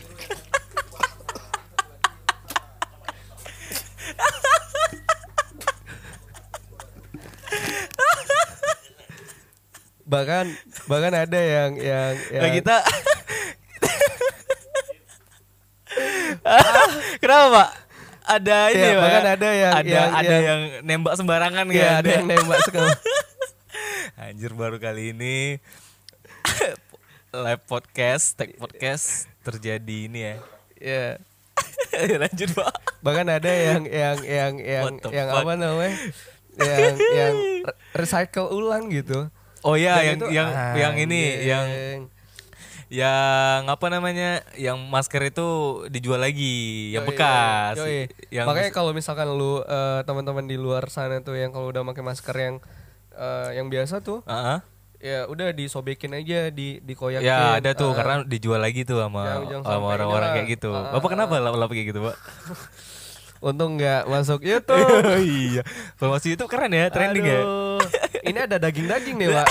[10.13, 10.45] bahkan
[10.85, 12.75] bahkan ada yang yang, Nah, yang kita
[17.21, 17.69] Kenapa Pak?
[18.23, 19.31] Ada ini Iya, Pak, bahkan ya?
[19.35, 21.95] ada yang- ada yang- ada yang- yang nembak sembarangan ya, kan?
[21.99, 22.91] ada yang nembak sekali.
[24.23, 25.59] Anjir baru kali ini
[27.45, 30.35] live podcast, tag podcast terjadi ini ya.
[30.79, 31.05] ya
[32.17, 32.73] Lanjut Pak.
[33.03, 35.43] bahkan ada yang yang yang yang yang fuck?
[35.43, 35.93] apa namanya
[36.55, 37.35] yang yang
[37.67, 39.27] re- recycle ulang gitu
[39.63, 42.01] Oh ya, Dan yang itu, yang yang ini yang anjing.
[42.91, 44.43] yang apa namanya?
[44.53, 45.47] Yang masker itu
[45.87, 47.75] dijual lagi, yang Yoi, bekas.
[47.79, 47.99] yoi.
[48.29, 52.03] Yang makanya kalau misalkan lu eh, teman-teman di luar sana tuh yang kalau udah pakai
[52.03, 52.55] masker yang
[53.13, 54.59] eh, yang biasa tuh Heeh.
[54.99, 59.41] ya udah disobekin aja di dikoyakin Ya ada tuh Eh, karena dijual lagi tuh sama
[59.59, 60.71] sama orang-orang kayak gitu.
[60.71, 62.15] Ah, Bapak ah, kenapa lap-lap kayak gitu, Pak?
[63.43, 64.87] untung nggak masuk YouTube
[65.19, 65.67] iya.
[65.99, 67.41] Promosi itu keren ya, trending ya.
[68.23, 69.47] Ini ada daging-daging nih pak.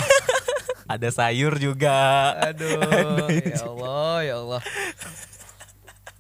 [0.89, 2.33] Ada sayur juga.
[2.37, 4.61] aduh ya Allah ya Allah.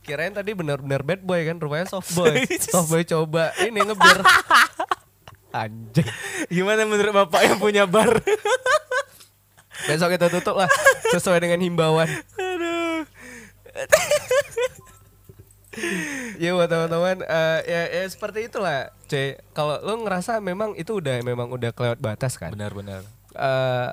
[0.02, 2.44] Kirain tadi benar-benar bad boy kan rupanya soft boy.
[2.60, 3.52] Soft boy coba.
[3.58, 4.18] Ini ngebir
[5.52, 6.08] anjing.
[6.48, 8.20] Gimana menurut Bapak yang punya bar?
[9.82, 10.70] besok kita tutup lah
[11.10, 12.06] sesuai dengan himbauan.
[12.38, 13.02] Aduh.
[16.36, 21.20] Ya buat teman-teman eh, ya, ya seperti itulah C kalau lu ngerasa memang itu udah
[21.20, 23.02] memang udah kelewat batas kan Benar-benar.
[23.32, 23.90] eh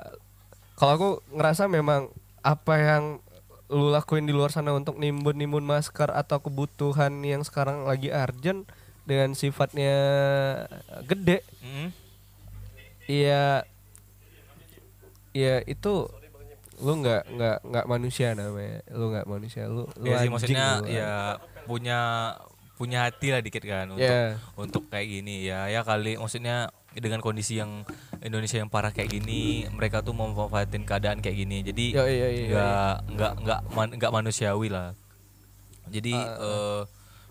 [0.76, 2.08] kalau aku ngerasa memang
[2.40, 3.04] apa yang
[3.68, 8.66] lu lakuin di luar sana untuk nimbun-nimbun masker atau kebutuhan yang sekarang lagi urgent
[9.04, 9.94] dengan sifatnya
[11.04, 11.88] gede, Mm.
[13.06, 13.62] ya
[15.30, 16.10] ya itu
[16.80, 20.66] lu nggak nggak nggak manusia namanya, lu nggak manusia, lu lu Ya sih anjing maksudnya
[20.78, 20.88] lu.
[20.88, 21.12] ya
[21.64, 21.98] punya
[22.74, 24.40] punya hati lah dikit kan untuk Ya.
[24.56, 25.44] untuk kayak gini.
[25.44, 27.84] Ya ya kali maksudnya dengan kondisi yang
[28.18, 31.60] Indonesia yang parah kayak gini mereka tuh memanfaatin keadaan kayak gini.
[31.60, 34.96] Jadi iya, iya, nggak nggak nggak man- nggak manusiawi lah.
[35.86, 36.80] Jadi Ah, eh,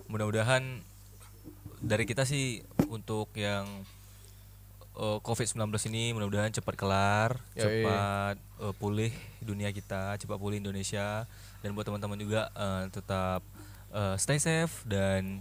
[0.05, 0.85] mudah-mudahan
[1.79, 3.65] dari kita sih untuk yang
[4.99, 7.63] eh, COVID-19 ini mudah-mudahan cepat kelar, Yoi.
[7.63, 11.23] cepat eh, pulih dunia kita, cepat pulih Indonesia
[11.63, 13.39] dan buat teman-teman juga eh, tetap
[13.89, 15.39] eh, stay safe dan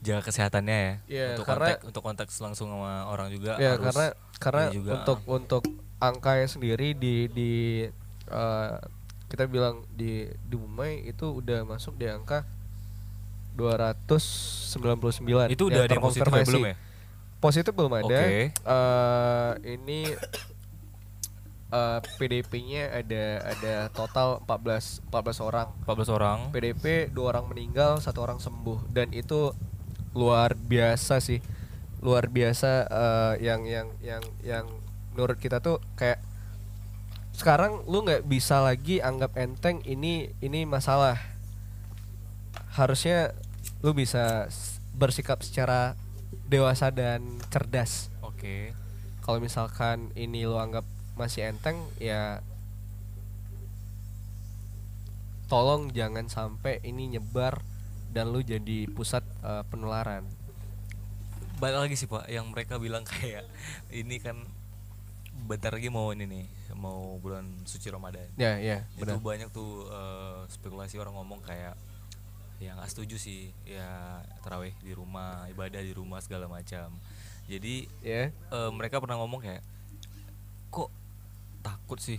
[0.00, 0.92] jaga kesehatannya ya.
[1.10, 4.06] Iya, untuk karena- kontak untuk kontak langsung sama orang juga ya harus karena
[4.38, 5.62] karena juga, untuk untuk
[5.98, 7.52] angkanya sendiri di di
[8.30, 8.74] eh,
[9.26, 12.46] kita bilang di di Mumbai itu udah masuk di angka
[13.56, 16.76] 299 itu udah ada yang positif ya, belum ya?
[17.46, 18.20] Positif belum ada.
[18.26, 18.50] Oke.
[18.50, 20.10] Eh, ini
[21.70, 25.68] eh, PDP-nya ada ada total 14 14 orang.
[25.86, 26.38] 14 orang.
[26.50, 28.90] PDP dua orang meninggal satu orang sembuh.
[28.90, 29.54] Dan itu
[30.18, 31.38] luar biasa sih.
[32.02, 34.66] Luar biasa eh, yang yang yang yang
[35.14, 36.18] menurut kita tuh kayak
[37.36, 41.14] sekarang lu nggak bisa lagi anggap enteng ini ini masalah.
[42.74, 43.32] Harusnya
[43.84, 44.50] lu bisa
[44.96, 45.94] bersikap secara
[46.46, 48.10] dewasa dan cerdas.
[48.22, 48.72] Oke.
[49.26, 50.86] kalau misalkan ini lu anggap
[51.18, 52.38] masih enteng ya
[55.50, 57.58] tolong jangan sampai ini nyebar
[58.14, 60.22] dan lu jadi pusat eh, penularan.
[61.58, 63.46] Balik lagi sih pak yang mereka bilang kayak
[63.90, 64.38] ini kan
[65.46, 66.46] bentar lagi mau ini nih
[66.78, 68.30] mau bulan suci ramadan.
[68.38, 69.22] Ya ya itu benar.
[69.22, 71.74] banyak tuh eh, spekulasi orang ngomong kayak
[72.58, 73.88] yang nggak setuju sih ya
[74.40, 76.88] terawih di rumah ibadah di rumah segala macam
[77.44, 79.60] jadi ya eh, mereka pernah ngomong kayak
[80.68, 80.88] kok
[81.60, 82.16] takut sih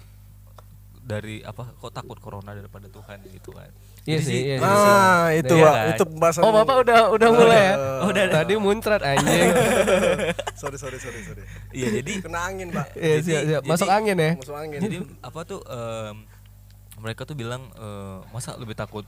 [1.00, 3.70] dari apa kok takut corona daripada Tuhan gitu kan
[4.08, 4.64] Iya sih, iya sih.
[4.64, 5.92] Ah, itu kan?
[5.92, 6.40] itu pembahasan.
[6.40, 9.52] oh bapak udah udah mulai ya Oh, udah tadi muncrat anjing
[10.60, 11.44] sorry, sorry, sorry, sorry.
[11.76, 12.96] iya jadi Kena angin, Pak.
[12.96, 13.62] Iya, siap, siap.
[13.68, 14.80] masuk jadi- angin ya Masuk angin.
[14.80, 16.16] jadi apa tuh em,
[16.98, 19.04] mereka tuh bilang eh, masa lebih takut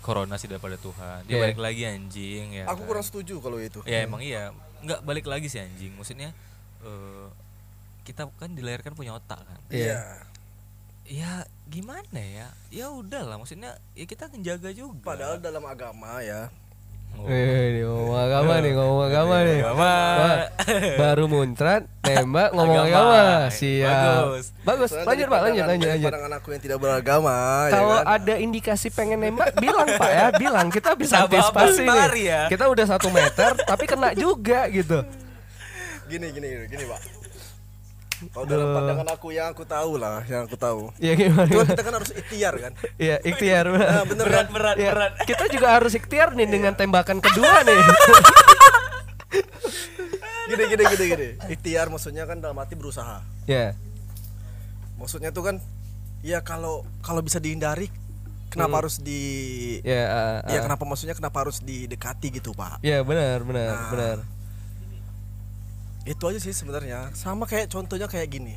[0.00, 1.42] corona sih daripada Tuhan dia Iya.
[1.44, 2.88] balik lagi anjing ya Aku kan?
[2.88, 3.80] kurang setuju kalau itu.
[3.84, 6.30] ya emang iya nggak balik lagi sih anjing maksudnya
[6.80, 7.26] eh,
[8.02, 10.22] kita kan dilahirkan punya otak kan Iya.
[11.04, 11.32] ya
[11.64, 16.52] gimana ya ya udahlah maksudnya ya kita menjaga juga Padahal dalam agama ya.
[17.18, 19.58] Eh, ini ngomong agama nih, ngomong agama nih.
[19.60, 19.92] Agama.
[20.96, 23.12] Baru muncrat, nembak, ngomong Agama.
[23.12, 23.52] agama.
[23.52, 23.92] Siap.
[23.92, 24.46] Bagus.
[24.64, 24.90] Bagus.
[24.96, 26.08] Lanjut, Pak, lanjut, lanjut, lanjut.
[26.08, 27.36] Pandangan aku yang tidak beragama,
[27.68, 28.14] Kalau ya kan?
[28.16, 32.22] ada indikasi pengen nembak, bilang Pak ya, bilang kita bisa antisipasi nih.
[32.22, 32.40] ya.
[32.48, 35.04] Kita udah satu meter, tapi kena juga gitu.
[36.08, 37.00] gini, gini, gini, Pak.
[38.18, 40.90] Kalau dalam pandangan aku yang aku tahu lah, yang aku tahu.
[40.98, 41.46] Ya gimana?
[41.46, 42.72] Cuma kita kan harus ikhtiar kan.
[42.96, 43.64] Iya, ikhtiar.
[43.68, 44.46] Nah, bener berat kan?
[44.50, 47.78] berat Ya, berat kita juga harus ikhtiar nih dengan tembakan kedua nih.
[50.48, 51.28] Gini, gini, gini, gini.
[51.46, 53.20] Ikhtiar maksudnya kan dalam arti berusaha.
[53.44, 53.76] ya.
[54.94, 55.56] maksudnya tuh kan
[56.20, 57.86] ya kalau kalau bisa dihindari
[58.50, 59.22] kenapa harus di
[59.86, 60.62] Ya, ah, ya ah.
[60.66, 63.90] kenapa maksudnya kenapa harus didekati gitu pak Ya benar, benar, Nah.
[63.94, 64.16] benar.
[66.08, 68.56] Itu aja sih sebenarnya sama kayak contohnya kayak gini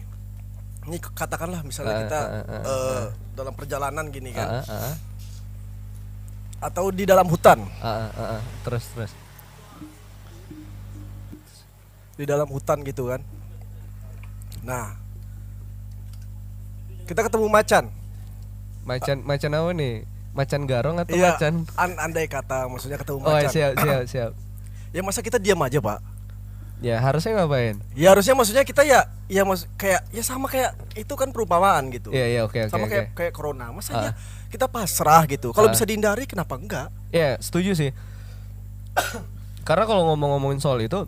[0.82, 4.96] ini katakanlah misalnya Ah, kita ah, ah, eh, dalam perjalanan gini kan Ah, ah, ah.
[6.64, 8.42] atau di dalam hutan Ah, ah, ah, ah.
[8.64, 9.12] Terus, terus.
[12.14, 13.22] di dalam hutan gitu kan
[14.62, 14.94] nah
[17.04, 17.86] kita ketemu macan
[18.82, 19.94] Macan, macan apa nih?
[20.34, 21.54] Macan garong atau Iya, macan?
[21.78, 24.32] an- andai kata maksudnya ketemu Oh, macan siap, siap, siap.
[24.90, 26.02] ya masa kita diam aja pak
[26.82, 27.78] Ya, harusnya ngapain?
[27.94, 32.10] ya harusnya maksudnya kita ya ya mas kayak ya sama kayak itu kan perumpamaan gitu
[32.10, 32.92] Iya, iya, oke, oke, sama oke.
[32.92, 34.02] kayak kayak corona masa Ah.
[34.02, 34.12] ya
[34.50, 35.72] kita pasrah gitu kalau Ah.
[35.72, 37.92] bisa dihindari kenapa enggak Ya, setuju sih.
[39.62, 41.06] Karena kalau ngomong-ngomongin soal itu,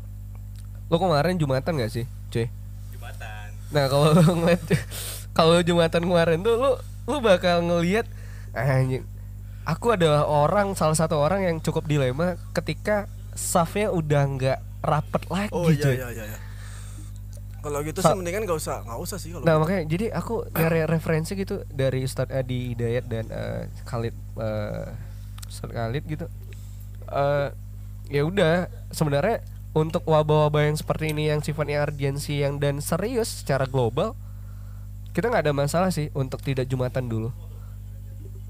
[0.85, 2.47] lo kemarin jumatan gak sih, cuy?
[2.91, 3.47] Jumatan.
[3.71, 4.61] Nah kalau lo ngeliat
[5.37, 6.71] kalau jumatan kemarin tuh lo
[7.03, 8.05] lo bakal ngelihat
[8.51, 9.03] anjing.
[9.63, 15.49] Aku adalah orang salah satu orang yang cukup dilema ketika safnya udah nggak rapet lagi
[15.51, 15.95] oh iya cuy.
[15.95, 16.39] iya iya, iya.
[17.59, 20.43] kalau gitu Sa- sih mendingan nggak usah nggak usah sih kalau Nah makanya jadi aku
[20.51, 24.87] nyari referensi gitu dari Ustadz Adi Hidayat dan eh, Khalid eh,
[25.47, 26.25] Ustadz Khalid gitu.
[27.07, 27.47] Eh
[28.11, 29.39] ya udah sebenarnya
[29.71, 34.13] untuk wabah-wabah yang seperti ini yang sifatnya urgensi yang dan serius secara global
[35.13, 37.31] kita nggak ada masalah sih untuk tidak jumatan dulu.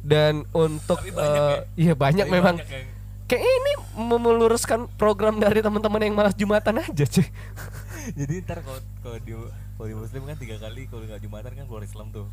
[0.01, 2.91] Dan untuk Tapi banyak eh, iya banyak Tapi memang banyak yang-
[3.33, 7.25] kayak ini mau meluruskan program dari teman-teman yang malas jumatan aja cuy.
[8.19, 9.33] Jadi ntar kalau kalau di
[9.73, 12.27] kalau di muslim kan tiga kali kalau nggak jumatan kan keluar Islam tuh.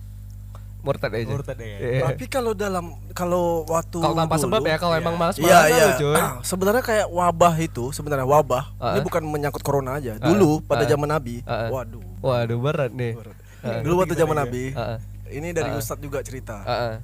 [0.80, 1.28] Murtad aja.
[1.28, 1.76] Murtad ya.
[1.76, 2.00] Iya.
[2.06, 5.00] tapi kalau dalam kalau waktu Kalau tanpa sebab dulu- ya kalau iya.
[5.00, 5.84] emang malas malasan iya.
[5.86, 6.16] lu, cuy.
[6.16, 8.64] Ah, sebenarnya kayak wabah itu sebenarnya wabah.
[8.76, 8.96] Ah.
[8.96, 10.16] Ini bukan menyangkut corona aja.
[10.16, 10.28] Ah.
[10.28, 10.88] Dulu pada Ah.
[10.88, 11.44] zaman Nabi.
[11.44, 11.68] Ah.
[11.68, 12.04] Waduh.
[12.20, 13.12] Waduh berat nih.
[13.12, 13.36] berat.
[13.60, 13.80] Ah.
[13.80, 14.64] Dulu waktu zaman Nabi.
[14.72, 14.98] Ah, ah.
[15.28, 15.76] Ini dari Ah.
[15.76, 16.64] Ustadz juga cerita.
[16.64, 16.94] Ah, ah.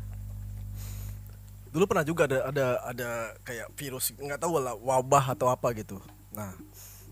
[1.77, 3.09] Dulu pernah juga ada ada ada
[3.45, 6.01] kayak virus nggak tahu lah wabah atau apa gitu.
[6.33, 6.57] Nah,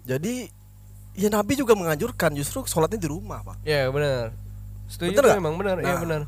[0.08, 0.48] jadi
[1.12, 3.60] ya Nabi juga menganjurkan justru sholatnya di rumah pak.
[3.60, 4.32] Ya benar.
[4.88, 5.42] Setuju Bener tuh nggak?
[5.44, 6.00] emang benar, iya Nah.
[6.00, 6.22] benar.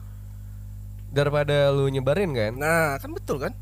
[1.09, 2.53] Daripada lu nyebarin kan?
[2.61, 3.57] Nah kan betul kan?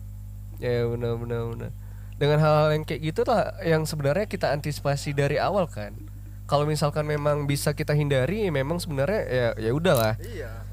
[0.59, 1.70] Ya benar benar benar.
[2.18, 5.95] Dengan hal-hal yang kayak gitu lah yang sebenarnya kita antisipasi dari awal kan.
[6.51, 10.18] Kalau misalkan memang bisa kita hindari, memang sebenarnya ya ya udahlah.
[10.18, 10.63] Iya.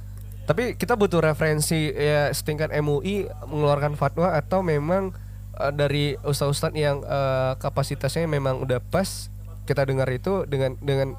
[0.52, 5.16] Tapi kita butuh referensi ya setingkat MUI mengeluarkan fatwa atau memang
[5.56, 9.32] eh, dari ustadz-ustadz yang eh, kapasitasnya memang udah pas
[9.64, 11.16] kita dengar itu dengan dengan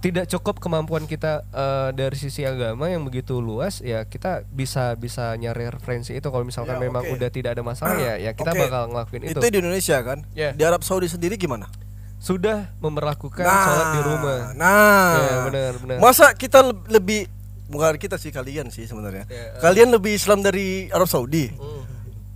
[0.00, 5.36] tidak cukup kemampuan kita eh, dari sisi agama yang begitu luas ya kita bisa bisa
[5.36, 7.14] nyari referensi itu kalau misalkan Ya, memang oke.
[7.14, 8.60] udah tidak ada masalah ya ya kita Oke.
[8.64, 9.38] bakal ngelakuin itu.
[9.38, 10.18] Itu di Indonesia kan?
[10.34, 10.50] Ya.
[10.56, 11.70] Di Arab Saudi sendiri gimana?
[12.18, 14.38] Sudah memperlakukan sholat di rumah.
[14.52, 15.96] Nah, Ya, benar, benar.
[16.00, 17.28] Masa kita le- lebih
[17.70, 19.24] bukan kita sih kalian sih sebenarnya.
[19.30, 19.62] Ya, eh.
[19.62, 21.46] Kalian lebih Islam dari Arab Saudi?
[21.54, 21.86] Hmm.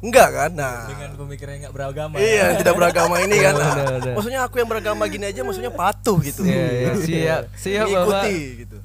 [0.05, 0.51] Enggak kan?
[0.53, 0.85] Nah.
[0.87, 2.15] Dengan pemikiran yang beragama.
[2.21, 3.55] Iya, tidak beragama ini kan.
[3.59, 4.15] Benar, Nah.
[4.15, 6.45] Maksudnya aku yang beragama gini aja maksudnya patuh gitu.
[6.45, 8.61] Iya, iya, siap, siap Mengikuti Bapak.
[8.63, 8.79] gitu.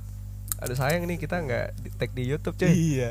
[0.59, 2.67] Aduh sayang nih kita nggak di tag di YouTube cuy.
[2.71, 3.09] Iya.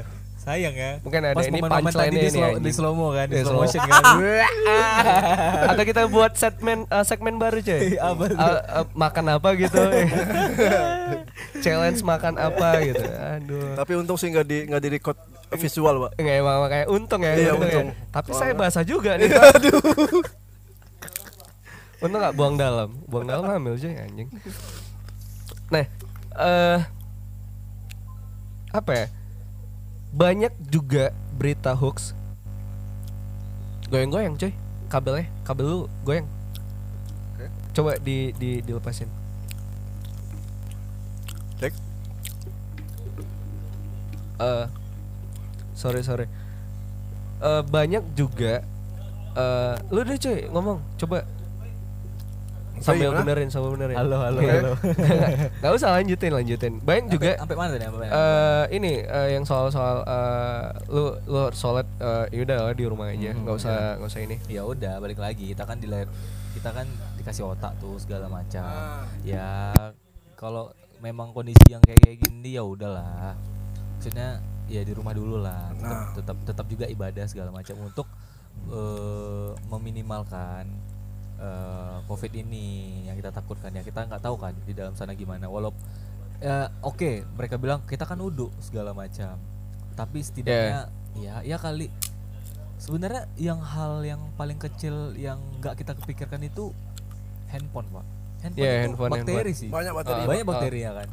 [0.48, 0.96] Sayang ya.
[1.04, 2.64] Mungkin ada Pas ini punchline-nya tadi di ini, slow, anjing.
[2.64, 4.04] di slow mo kan, di Iya, slow motion kan.
[5.76, 8.00] Atau kita buat segmen eh, segmen baru cuy.
[8.00, 8.38] Apa tuh?
[8.40, 9.76] Eh, eh, makan apa gitu.
[11.64, 13.04] Challenge makan apa gitu.
[13.04, 13.76] Aduh.
[13.76, 15.20] Tapi untung sih nggak di nggak di record
[15.52, 16.16] visual, Pak.
[16.16, 17.32] Enggak emang kayak untung ya.
[17.36, 18.08] Iya, untung ya.
[18.08, 19.28] Tapi saya basah juga nih.
[22.08, 22.88] untung nggak buang dalam.
[23.04, 24.32] Buang dalam hamil cuy anjing.
[25.68, 25.84] Nah,
[26.40, 26.78] eh
[28.72, 29.06] apa ya?
[30.12, 32.16] Banyak juga berita hoax.
[33.92, 34.52] Goyang-goyang cuy.
[34.88, 36.24] Kabelnya, kabel lu goyang.
[37.76, 39.06] Coba di di dilepasin.
[41.60, 41.72] Cek.
[44.40, 44.66] Eh
[45.76, 46.26] sorry sorry.
[47.38, 48.64] Eh banyak juga
[49.36, 51.22] eh lu deh cuy ngomong coba
[52.80, 53.20] sambil gimana?
[53.22, 53.96] benerin sambil benerin.
[53.96, 54.72] Halo, halo, Nggak- halo.
[55.60, 56.72] nggak usah lanjutin lanjutin.
[56.78, 57.84] Banyak juga Sampai mana tadi?
[57.84, 58.12] Sampai mana?
[58.12, 63.30] eh ini eh, yang soal-soal eh, lu lu sholat eh, yaudah lah di rumah aja
[63.30, 65.86] Hmm, nggak usah nggak usah ini ya udah balik lagi kita kan di
[66.50, 68.64] kita kan dikasih otak tuh segala macam
[69.22, 69.70] ya
[70.34, 73.34] kalau memang kondisi yang kayak kayak gini ya udahlah
[73.94, 76.06] maksudnya ya di rumah dulu lah tetap Nah.
[76.12, 78.06] tetap, tetap juga ibadah segala macam untuk
[78.66, 80.66] eh, meminimalkan
[81.38, 82.66] eh, covid ini
[83.06, 83.82] yang kita takutkan ya.
[83.82, 85.46] Kita nggak tahu kan di dalam sana gimana.
[85.46, 85.78] Walaupun
[86.38, 89.38] ya oke mereka bilang kita kan uduk segala macam.
[89.94, 91.90] Tapi setidaknya ya ya kali.
[92.78, 96.70] Sebenarnya yang hal yang paling kecil yang nggak kita kepikirkan itu
[97.50, 98.06] handphone pak.
[98.38, 99.58] Handphone Iya, itu handphone, bakteri handphone.
[99.58, 99.68] sih.
[99.68, 100.20] Banyak bakteri.
[100.22, 101.08] banyak Ah, bakteri ya kan.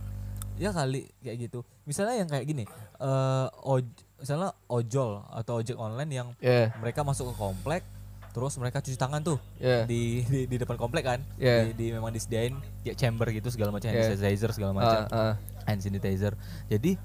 [0.55, 1.59] Ya kali kayak gitu.
[1.89, 2.63] Misalnya yang kayak gini
[2.95, 7.81] eh oj misalnya ojol atau ojek online yang Ya, mereka masuk ke komplek
[8.35, 9.87] terus mereka cuci tangan tuh ya.
[9.87, 11.71] di, di di depan komplek kan Iya.
[11.71, 12.51] di, di memang disediain
[12.83, 15.33] ya chamber gitu segala macam hand sanitizer segala macam Ah, ah.
[15.63, 16.35] hand sanitizer
[16.67, 16.99] jadi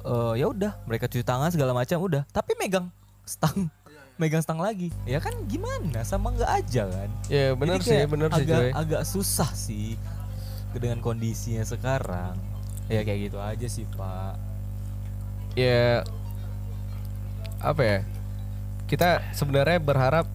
[0.00, 2.86] eh, ya udah mereka cuci tangan segala macam udah tapi megang
[3.26, 3.66] stang
[4.22, 8.30] megang stang lagi ya kan gimana sama nggak aja kan Ya benar Jadi sih, benar
[8.30, 8.70] sih agak, Joy.
[8.72, 9.98] agak susah sih
[10.72, 12.38] dengan kondisinya sekarang
[12.86, 14.38] ya kayak gitu aja sih pak
[15.52, 16.04] Ya
[17.58, 17.98] apa ya?
[18.84, 20.28] Kita sebenarnya berharap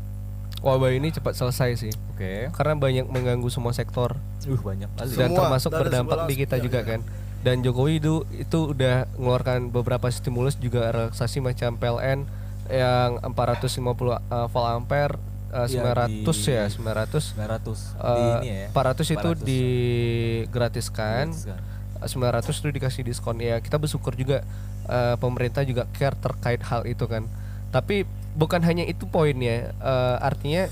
[0.62, 1.94] wabah ini cepat selesai sih.
[2.12, 6.56] oke Karena banyak mengganggu semua sektor uh banyak kali dan Semua, termasuk berdampak di kita
[6.56, 6.88] aspek, juga ya.
[6.88, 7.02] kan.
[7.42, 12.30] Dan Jokowi itu itu udah mengeluarkan beberapa stimulus juga relaksasi macam PLN
[12.70, 15.18] yang 450 uh, volt ampere
[15.50, 19.42] uh, Iya, 900 di- ya 900 900 di uh, ini ya 400 itu 400.
[19.44, 21.60] digratiskan Gratis kan.
[22.02, 24.42] 900 itu dikasih diskon ya kita bersyukur juga
[24.90, 27.30] eh, pemerintah juga care terkait hal itu kan
[27.70, 30.68] tapi bukan hanya itu poinnya eh, artinya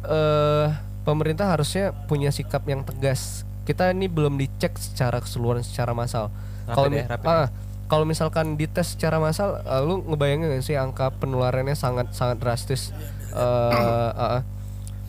[0.00, 0.68] eh
[1.04, 3.42] pemerintah harusnya punya sikap yang tegas.
[3.64, 6.28] Kita ini belum dicek secara keseluruhan secara massal.
[6.70, 7.48] Kalau ya, rapid ah,
[7.90, 12.94] kalau misalkan dites secara massal eh, lu ngebayangin gak sih angka penularannya sangat sangat drastis?
[13.34, 14.42] Eh, ah, ah.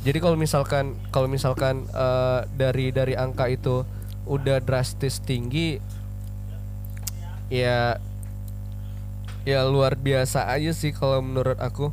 [0.01, 3.85] jadi kalau misalkan kalau misalkan eh, dari dari angka itu
[4.25, 5.81] udah drastis tinggi
[7.49, 7.97] ya
[9.41, 11.89] ya luar biasa aja sih kalau menurut aku.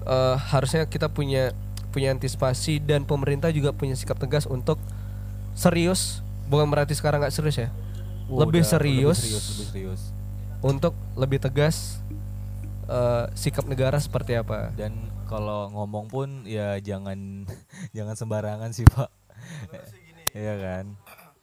[0.00, 1.52] Eh, harusnya kita punya
[1.92, 4.80] punya antisipasi dan pemerintah juga punya sikap tegas untuk
[5.52, 6.24] serius.
[6.48, 7.68] Bukan berarti sekarang nggak serius ya.
[8.30, 10.02] Oh, lebih, udah, serius lebih serius lebih serius.
[10.62, 11.98] untuk lebih tegas
[12.86, 14.72] eh, sikap negara seperti apa.
[14.72, 17.44] Dan kalau ngomong pun ya jangan
[17.96, 19.10] jangan sembarangan sih pak.
[20.30, 20.84] Iya kan?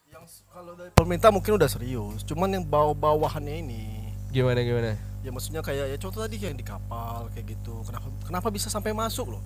[0.08, 3.84] Yang kalau dari pemerintah mungkin udah serius, cuman yang bawah-bawahannya ini.
[4.32, 7.82] Gimana gimana ya maksudnya kayak ya contoh tadi yang di kapal kayak gitu.
[7.82, 9.42] Kenapa kenapa bisa sampai masuk loh?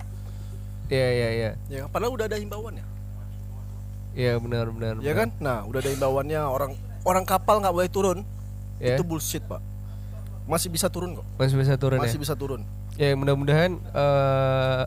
[0.85, 2.85] Iya iya iya Ya padahal udah ada himbauannya.
[4.13, 5.17] iya benar benar Ya benar.
[5.17, 5.29] kan?
[5.39, 6.71] Nah, udah ada himbauannya orang
[7.01, 8.19] orang kapal nggak boleh turun.
[8.77, 8.93] Ya.
[8.93, 9.61] Itu bullshit, Pak.
[10.43, 11.25] Masih bisa turun kok.
[11.39, 12.61] masih bisa turun Masih ya bisa turun.
[12.93, 14.83] ya mudah-mudahan eh,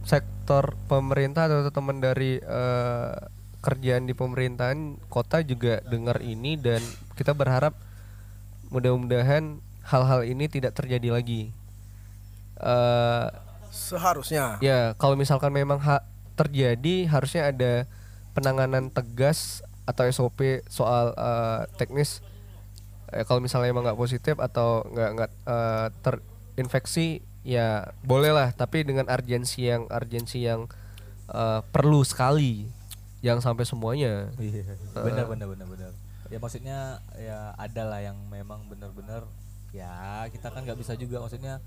[0.00, 3.12] sektor pemerintah atau teman dari eh,
[3.60, 6.80] kerjaan di pemerintahan kota juga dengar ini dan
[7.12, 7.76] kita berharap
[8.68, 9.58] mudah-mudahan
[9.90, 11.50] hal-hal ini tidak terjadi lagi
[12.60, 13.28] eh
[13.70, 14.58] Seharusnya.
[14.58, 16.02] Ya, kalau misalkan memang ha-
[16.34, 17.86] terjadi harusnya ada
[18.34, 22.18] penanganan tegas atau SOP soal eh, teknis.
[23.14, 28.50] Eh, kalau misalnya emang nggak positif atau nggak nggak eh, terinfeksi, ya bolehlah.
[28.50, 30.66] Tapi dengan urgensi yang urgensi yang
[31.30, 32.66] eh, perlu sekali,
[33.22, 34.34] yang sampai semuanya.
[34.42, 34.66] Iya,
[34.98, 35.90] benar benar benar benar.
[36.30, 36.78] Ya maksudnya
[37.14, 39.26] ya ada lah yang memang benar-benar
[39.70, 41.62] ya kita kan nggak bisa juga maksudnya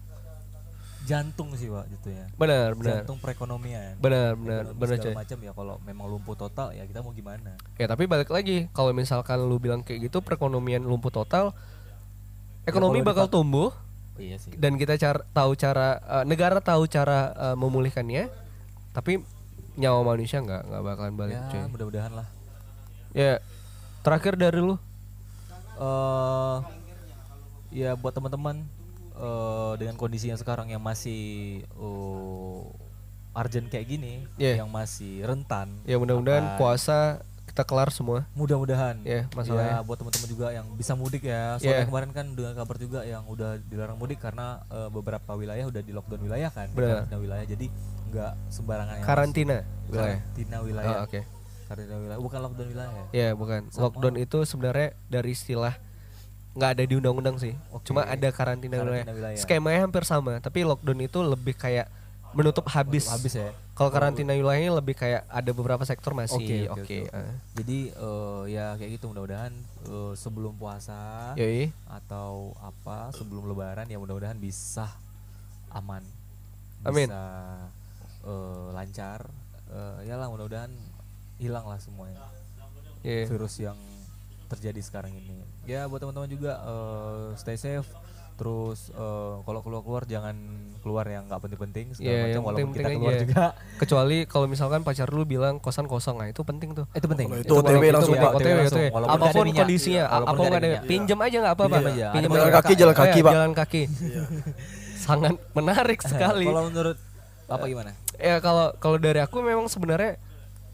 [1.04, 2.32] jantung sih pak gitu ya.
[2.40, 4.00] Benar, benar, Jantung perekonomian.
[4.00, 5.12] benar, benar, benar coy.
[5.12, 7.60] macam ya kalau memang lumpuh total ya kita mau gimana?
[7.76, 11.52] Ya tapi balik lagi, kalau misalkan lu bilang kayak gitu, perekonomian lumpuh total,
[12.64, 13.70] ekonomi kalau bakal dipak- tumbuh.
[14.14, 14.54] Iya sih.
[14.62, 18.30] dan kita car tahu cara eh, negara tahu cara eh, memulihkannya
[18.94, 19.26] tapi
[19.74, 22.28] nyawa manusia nggak nggak bakalan balik ya mudah-mudahan lah.
[23.10, 23.42] ya
[24.06, 24.78] terakhir dari lu
[25.82, 26.58] eh
[27.74, 28.62] ya buat teman-teman
[29.14, 32.70] eh dengan kondisi yang sekarang yang masih oh,
[33.34, 34.62] urgent kayak gini, Iya.
[34.62, 35.74] yang masih rentan.
[35.90, 39.06] ya mudah-mudahan puasa kita kelar semua Mudah-mudahan.
[39.06, 39.78] Ya, masalahnya.
[39.78, 41.62] Ya, buat teman-teman juga yang bisa mudik ya.
[41.62, 41.62] Ya.
[41.62, 45.82] Soalnya kemarin kan dengan kabar juga yang udah dilarang mudik karena eh, beberapa wilayah udah
[45.86, 46.74] di lockdown wilayah kan.
[46.74, 47.46] Karantina wilayah.
[47.46, 47.70] Jadi
[48.14, 49.90] nggak sembarangan karantina masuk.
[49.90, 50.98] wilayah Karantina wilayah.
[51.02, 51.22] Oh, oke
[51.70, 52.20] Karantina wilayah.
[52.22, 52.94] Bukan lockdown wilayah.
[52.94, 53.06] ya?
[53.14, 53.82] ya bukan Sama.
[53.90, 55.74] lockdown itu sebenarnya dari istilah
[56.54, 57.90] nggak ada di undang-undang sih Oke.
[57.90, 59.34] cuma ada karantina, Karantina wilayah.
[59.34, 59.40] wilayah.
[59.42, 61.90] skemanya hampir sama tapi lockdown itu lebih kayak
[62.34, 63.54] menutup habis Habis ya.
[63.74, 67.14] kalau karantina wilayahnya lebih kayak ada beberapa sektor masih Oke, oke oke, oke.
[67.14, 67.34] ah.
[67.54, 69.54] Jadi eh, ya kayak gitu mudah-mudahan
[69.86, 71.70] eh, sebelum puasa Yoi.
[71.86, 74.90] atau apa sebelum lebaran ya mudah-mudahan bisa
[75.70, 76.02] aman.
[76.82, 77.06] Amin.
[77.06, 77.22] Bisa
[78.26, 79.30] eh, lancar.
[79.70, 80.74] Eh, ya lah mudah-mudahan
[81.38, 82.18] hilang lah semuanya.
[83.06, 83.30] Iya.
[83.30, 83.78] virus yang
[84.50, 85.38] terjadi sekarang ini.
[85.64, 87.88] Ya buat teman-teman juga eh, stay safe.
[88.34, 90.34] Terus eh, kalau keluar-keluar jangan
[90.80, 93.22] keluar yang nggak penting-penting segala Iya, macam walaupun kita penting-penting keluar aja.
[93.24, 93.46] juga.
[93.82, 97.30] kecuali kalau misalkan pacar lu bilang kosan kosong nah itu penting tuh Itu penting.
[97.32, 98.34] Itu Itu OTW langsung, itu Pak.
[98.34, 98.58] OTW.
[98.66, 98.86] OTW.
[99.08, 102.06] Apa pun kondisinya Iya, walaupun apa nggak nggak ada pinjam aja nggak apa-apa Pinjam aja.
[102.12, 103.32] Pinjam jalan kaki, jalan kaki, Pak.
[103.32, 103.84] jalan kaki
[105.06, 106.98] sangat menarik sekali Kalau menurut
[107.46, 107.92] apa gimana?
[108.16, 110.16] ya kalau kalau dari aku memang sebenarnya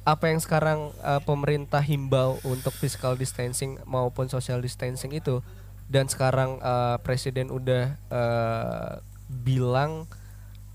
[0.07, 5.43] apa yang sekarang uh, pemerintah himbau untuk physical distancing maupun social distancing itu?
[5.89, 10.05] Dan sekarang uh, presiden udah uh, bilang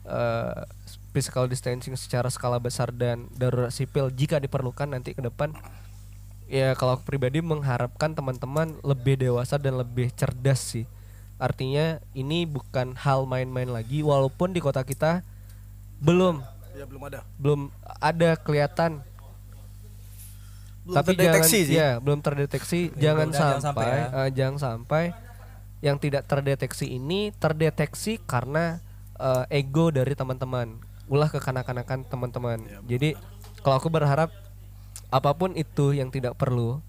[0.07, 0.66] uh,
[1.14, 5.55] physical distancing secara skala besar dan darurat sipil jika diperlukan nanti ke depan
[6.51, 10.87] ya kalau aku pribadi mengharapkan teman-teman lebih dewasa dan lebih cerdas sih.
[11.41, 15.27] Artinya ini bukan hal main-main lagi walaupun di kota kita
[15.99, 16.43] belum.
[16.75, 17.22] Ya belum ada.
[17.39, 17.61] belum
[18.03, 19.07] ada kelihatan
[20.85, 21.74] Belum tapi terdeteksi jangan sih.
[21.74, 24.05] ya belum terdeteksi Ya, jangan mudah-mudahan jangan sampai sampai ya.
[24.20, 25.05] eh, jangan sampai
[25.80, 28.78] yang tidak terdeteksi ini terdeteksi karena
[29.16, 30.76] eh, ego dari teman-teman
[31.09, 33.16] ulah kekanak-kanakan teman-teman jadi
[33.61, 34.28] kalau aku berharap
[35.09, 36.80] apa pun itu yang tidak perlu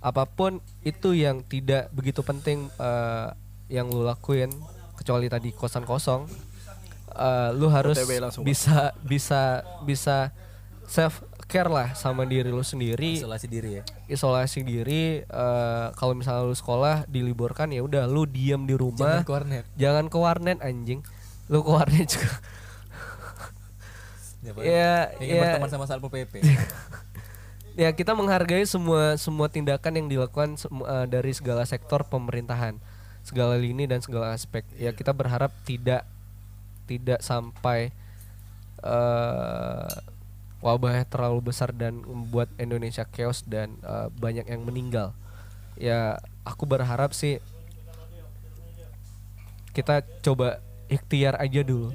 [0.00, 3.28] apa pun itu yang tidak begitu penting eh,
[3.70, 4.50] yang lu lakuin
[4.98, 6.26] kecuali tadi kosan kosong
[7.14, 8.42] eh, lu harus Pak.
[8.42, 9.42] bisa bisa
[9.84, 10.34] bisa
[10.86, 13.18] self care lah sama diri lu sendiri.
[13.18, 13.82] Isolasi diri ya?
[14.06, 19.18] Isolasi diri eh, kalau misalnya lu sekolah diliburkan ya udah lu diem di rumah.
[19.18, 19.64] Jangan ke warnet.
[19.74, 21.00] Jangan ke warnet anjing.
[21.50, 22.30] Lu ke warnet juga.
[24.40, 25.42] Ya, ya ingin ya.
[25.44, 26.40] berteman sama satpol pp
[27.84, 32.78] ya kita menghargai semua semua tindakan yang dilakukan eh, dari segala sektor pemerintahan.
[33.20, 34.64] Segala lini dan segala aspek.
[34.80, 36.06] Ya kita berharap tidak
[36.86, 37.92] tidak sampai
[38.80, 39.92] eh
[40.60, 45.16] wabahnya terlalu besar dan membuat Indonesia chaos dan eh, banyak yang meninggal
[45.80, 47.40] ya aku berharap sih
[49.72, 51.92] kita coba ikhtiar aja dulu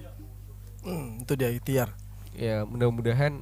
[0.85, 1.89] Hmm, itu dia ikhtiar.
[2.37, 3.41] ya mudah-mudahan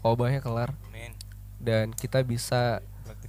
[0.00, 1.12] wabahnya kelar Amin.
[1.60, 2.80] dan kita bisa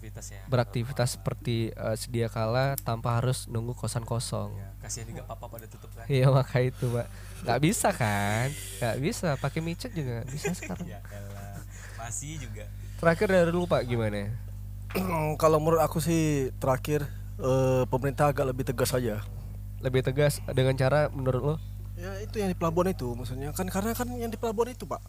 [0.06, 0.42] Beraktivitas ya.
[0.46, 4.54] beraktivitas seperti eh, sedia kala tanpa harus nunggu kosan kosong.
[4.54, 6.06] Ya, kasihan juga papa pada tutup kan.
[6.06, 7.10] Iya maka itu pak,
[7.42, 8.54] nggak bisa kan?
[8.54, 10.86] Nggak bisa, pakai micet juga nggak bisa sekarang.
[10.86, 11.58] Ya elah.
[11.98, 12.70] Masih juga.
[13.02, 14.30] Terakhir dari lu pak gimana?
[15.42, 17.10] Kalau menurut aku sih terakhir
[17.42, 19.26] eh, pemerintah agak lebih tegas saja.
[19.82, 21.56] Lebih tegas dengan cara menurut lu?
[21.98, 25.00] Ya itu yang di pelabuhan itu maksudnya kan karena kan yang di pelabuhan itu pak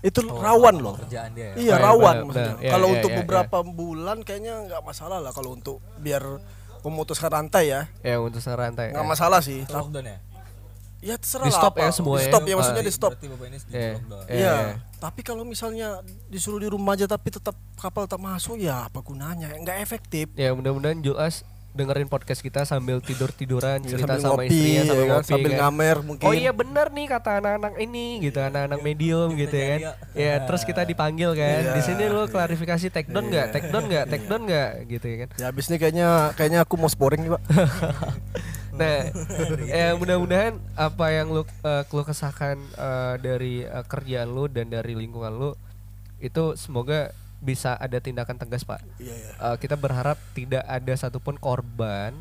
[0.00, 0.96] itu Oh, rawan loh.
[0.96, 2.32] kerjaan dia ya Iya Oh, rawan maksudnya.
[2.50, 2.54] benar.
[2.58, 6.22] Iya, kalau iya, untuk iya, beberapa bulan kayaknya nggak masalah lah kalau untuk biar
[6.80, 8.90] memutuskan rantai ya Ya untuk rantai.
[8.90, 9.08] nggak ya.
[9.08, 9.60] masalah sih.
[9.66, 10.18] Lockdown ya
[11.00, 11.80] Ya terserah Di lah stop apa.
[11.80, 12.28] ya semua Di ya.
[12.28, 13.12] stop ya maksudnya di stop.
[13.12, 13.92] bapak ini di Iya.
[13.94, 14.52] lockdown Iya, Iya.
[14.54, 14.74] iya.
[14.96, 15.88] Tapi kalau misalnya
[16.28, 19.48] disuruh di rumah aja tapi tetap kapal tetap masuk ya apa gunanya?
[19.54, 20.28] Nggak efektif.
[20.34, 21.40] Ya mudah-mudahan Julas
[21.70, 25.30] dengerin podcast kita sambil tidur tiduran Ya, cerita sambil sama ngopi, istrinya sambil ya ngopi
[25.30, 25.58] sambil kan.
[25.62, 26.26] ngamer mungkin.
[26.26, 29.80] Oh iya bener nih kata anak-anak ini gitu anak-anak medium gitu ya kan.
[30.18, 31.62] Ya terus kita dipanggil kan.
[31.62, 31.72] Iya.
[31.78, 33.46] Di sini lu klarifikasi take down nggak?
[33.54, 34.04] Take down nggak?
[34.10, 34.70] Take down nggak?
[34.90, 35.28] Gitu ya kan.
[35.38, 37.42] Ya habis ini kayaknya kayaknya aku mau sporing nih, Pak.
[38.70, 39.12] Nah,
[39.68, 44.96] ya mudah-mudahan apa yang lu uh, keluh kesahkan uh, dari uh, kerjaan lu dan dari
[44.96, 45.50] lingkungan lu
[46.16, 48.84] itu semoga bisa ada tindakan tegas, Pak.
[48.96, 49.30] Iya, iya.
[49.40, 52.12] Uh, kita berharap tidak ada satupun korban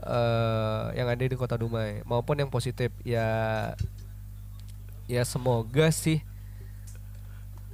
[0.00, 2.94] uh, yang ada di Kota Dumai maupun yang positif.
[3.02, 3.26] Ya
[5.04, 6.22] ya semoga sih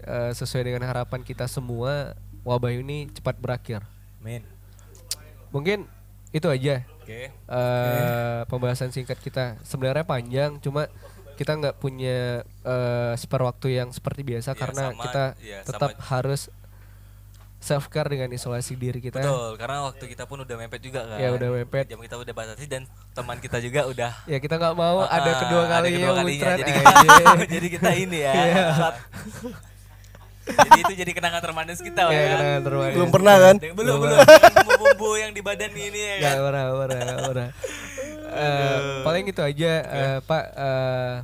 [0.05, 3.85] uh, sesuai dengan harapan kita semua wabah ini cepat berakhir.
[4.19, 4.43] Min
[5.49, 5.89] Mungkin
[6.29, 7.33] itu aja Oke.
[7.33, 10.85] eh pembahasan singkat kita sebenarnya panjang cuma
[11.41, 15.97] kita nggak punya eh spare waktu yang seperti biasa Ya, karena sama- kita ya, tetap
[15.97, 16.53] sama- harus
[17.59, 21.19] self care dengan isolasi diri kita Betul, karena waktu kita pun udah mempet juga kan.
[21.19, 21.87] Ya, udah mepet.
[21.87, 25.37] Jam kita udah batasi dan teman kita juga udah ya kita nggak mau ada Ah,
[25.37, 26.51] kedua ada kalinya kedua kalinya.
[26.57, 27.51] Jadi, anjing.
[27.51, 28.33] jadi kita ini ya.
[28.33, 28.65] Iya.
[30.49, 32.29] Jadi itu jadi kenangan termanis kita Ya, ya.
[32.33, 32.95] kenangan termanis.
[32.97, 33.55] Belum pernah kan?
[33.59, 34.19] Dan belum belum
[34.65, 36.21] bumbu-bumbu yang di badan ini ya kan.
[36.23, 37.49] Nggak pernah, pernah, pernah.
[38.29, 40.45] Eh, paling itu aja, eh, Pak.
[40.49, 41.15] eh,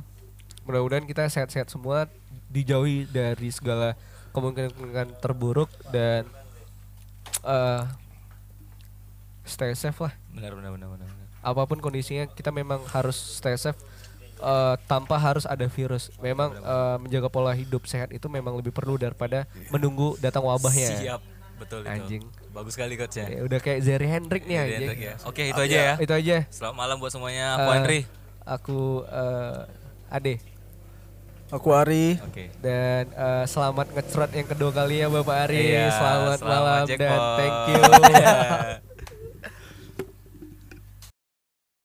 [0.61, 2.05] mudah-mudahan kita sehat-sehat semua,
[2.47, 3.97] dijauhi dari segala
[4.35, 6.27] kemungkinan terburuk dan
[7.41, 7.83] eh
[9.45, 10.13] stay safe lah.
[10.29, 11.07] Benar benar benar benar.
[11.39, 13.77] Apa pun kondisinya, kita memang harus stay safe.
[14.35, 18.99] eh, tanpa harus ada virus, memang eh, menjaga pola hidup sehat itu memang lebih perlu
[18.99, 20.91] daripada menunggu datang wabahnya.
[20.91, 21.21] Siap.
[21.55, 21.95] Betul itu.
[21.95, 22.23] Anjing.
[22.51, 23.31] Bagus sekali coach ya.
[23.31, 24.89] Ya, udah kayak Zeri Hendrik nih Jadi anjing.
[24.99, 25.13] ya.
[25.23, 25.93] Oke, itu aja ya.
[25.95, 26.37] Itu aja.
[26.51, 27.55] Selamat malam buat semuanya.
[27.55, 27.99] Aku Eh, Andri.
[28.43, 29.59] Aku eh,
[30.11, 30.35] Ade
[31.53, 32.17] Aku Ari.
[32.25, 32.49] Oke.
[32.57, 35.61] dan eh, selamat ngecrot yang kedua kalinya Bapak Ari.
[35.61, 37.21] Iya, selamat, malam dan jackpot.
[37.37, 37.81] thank you.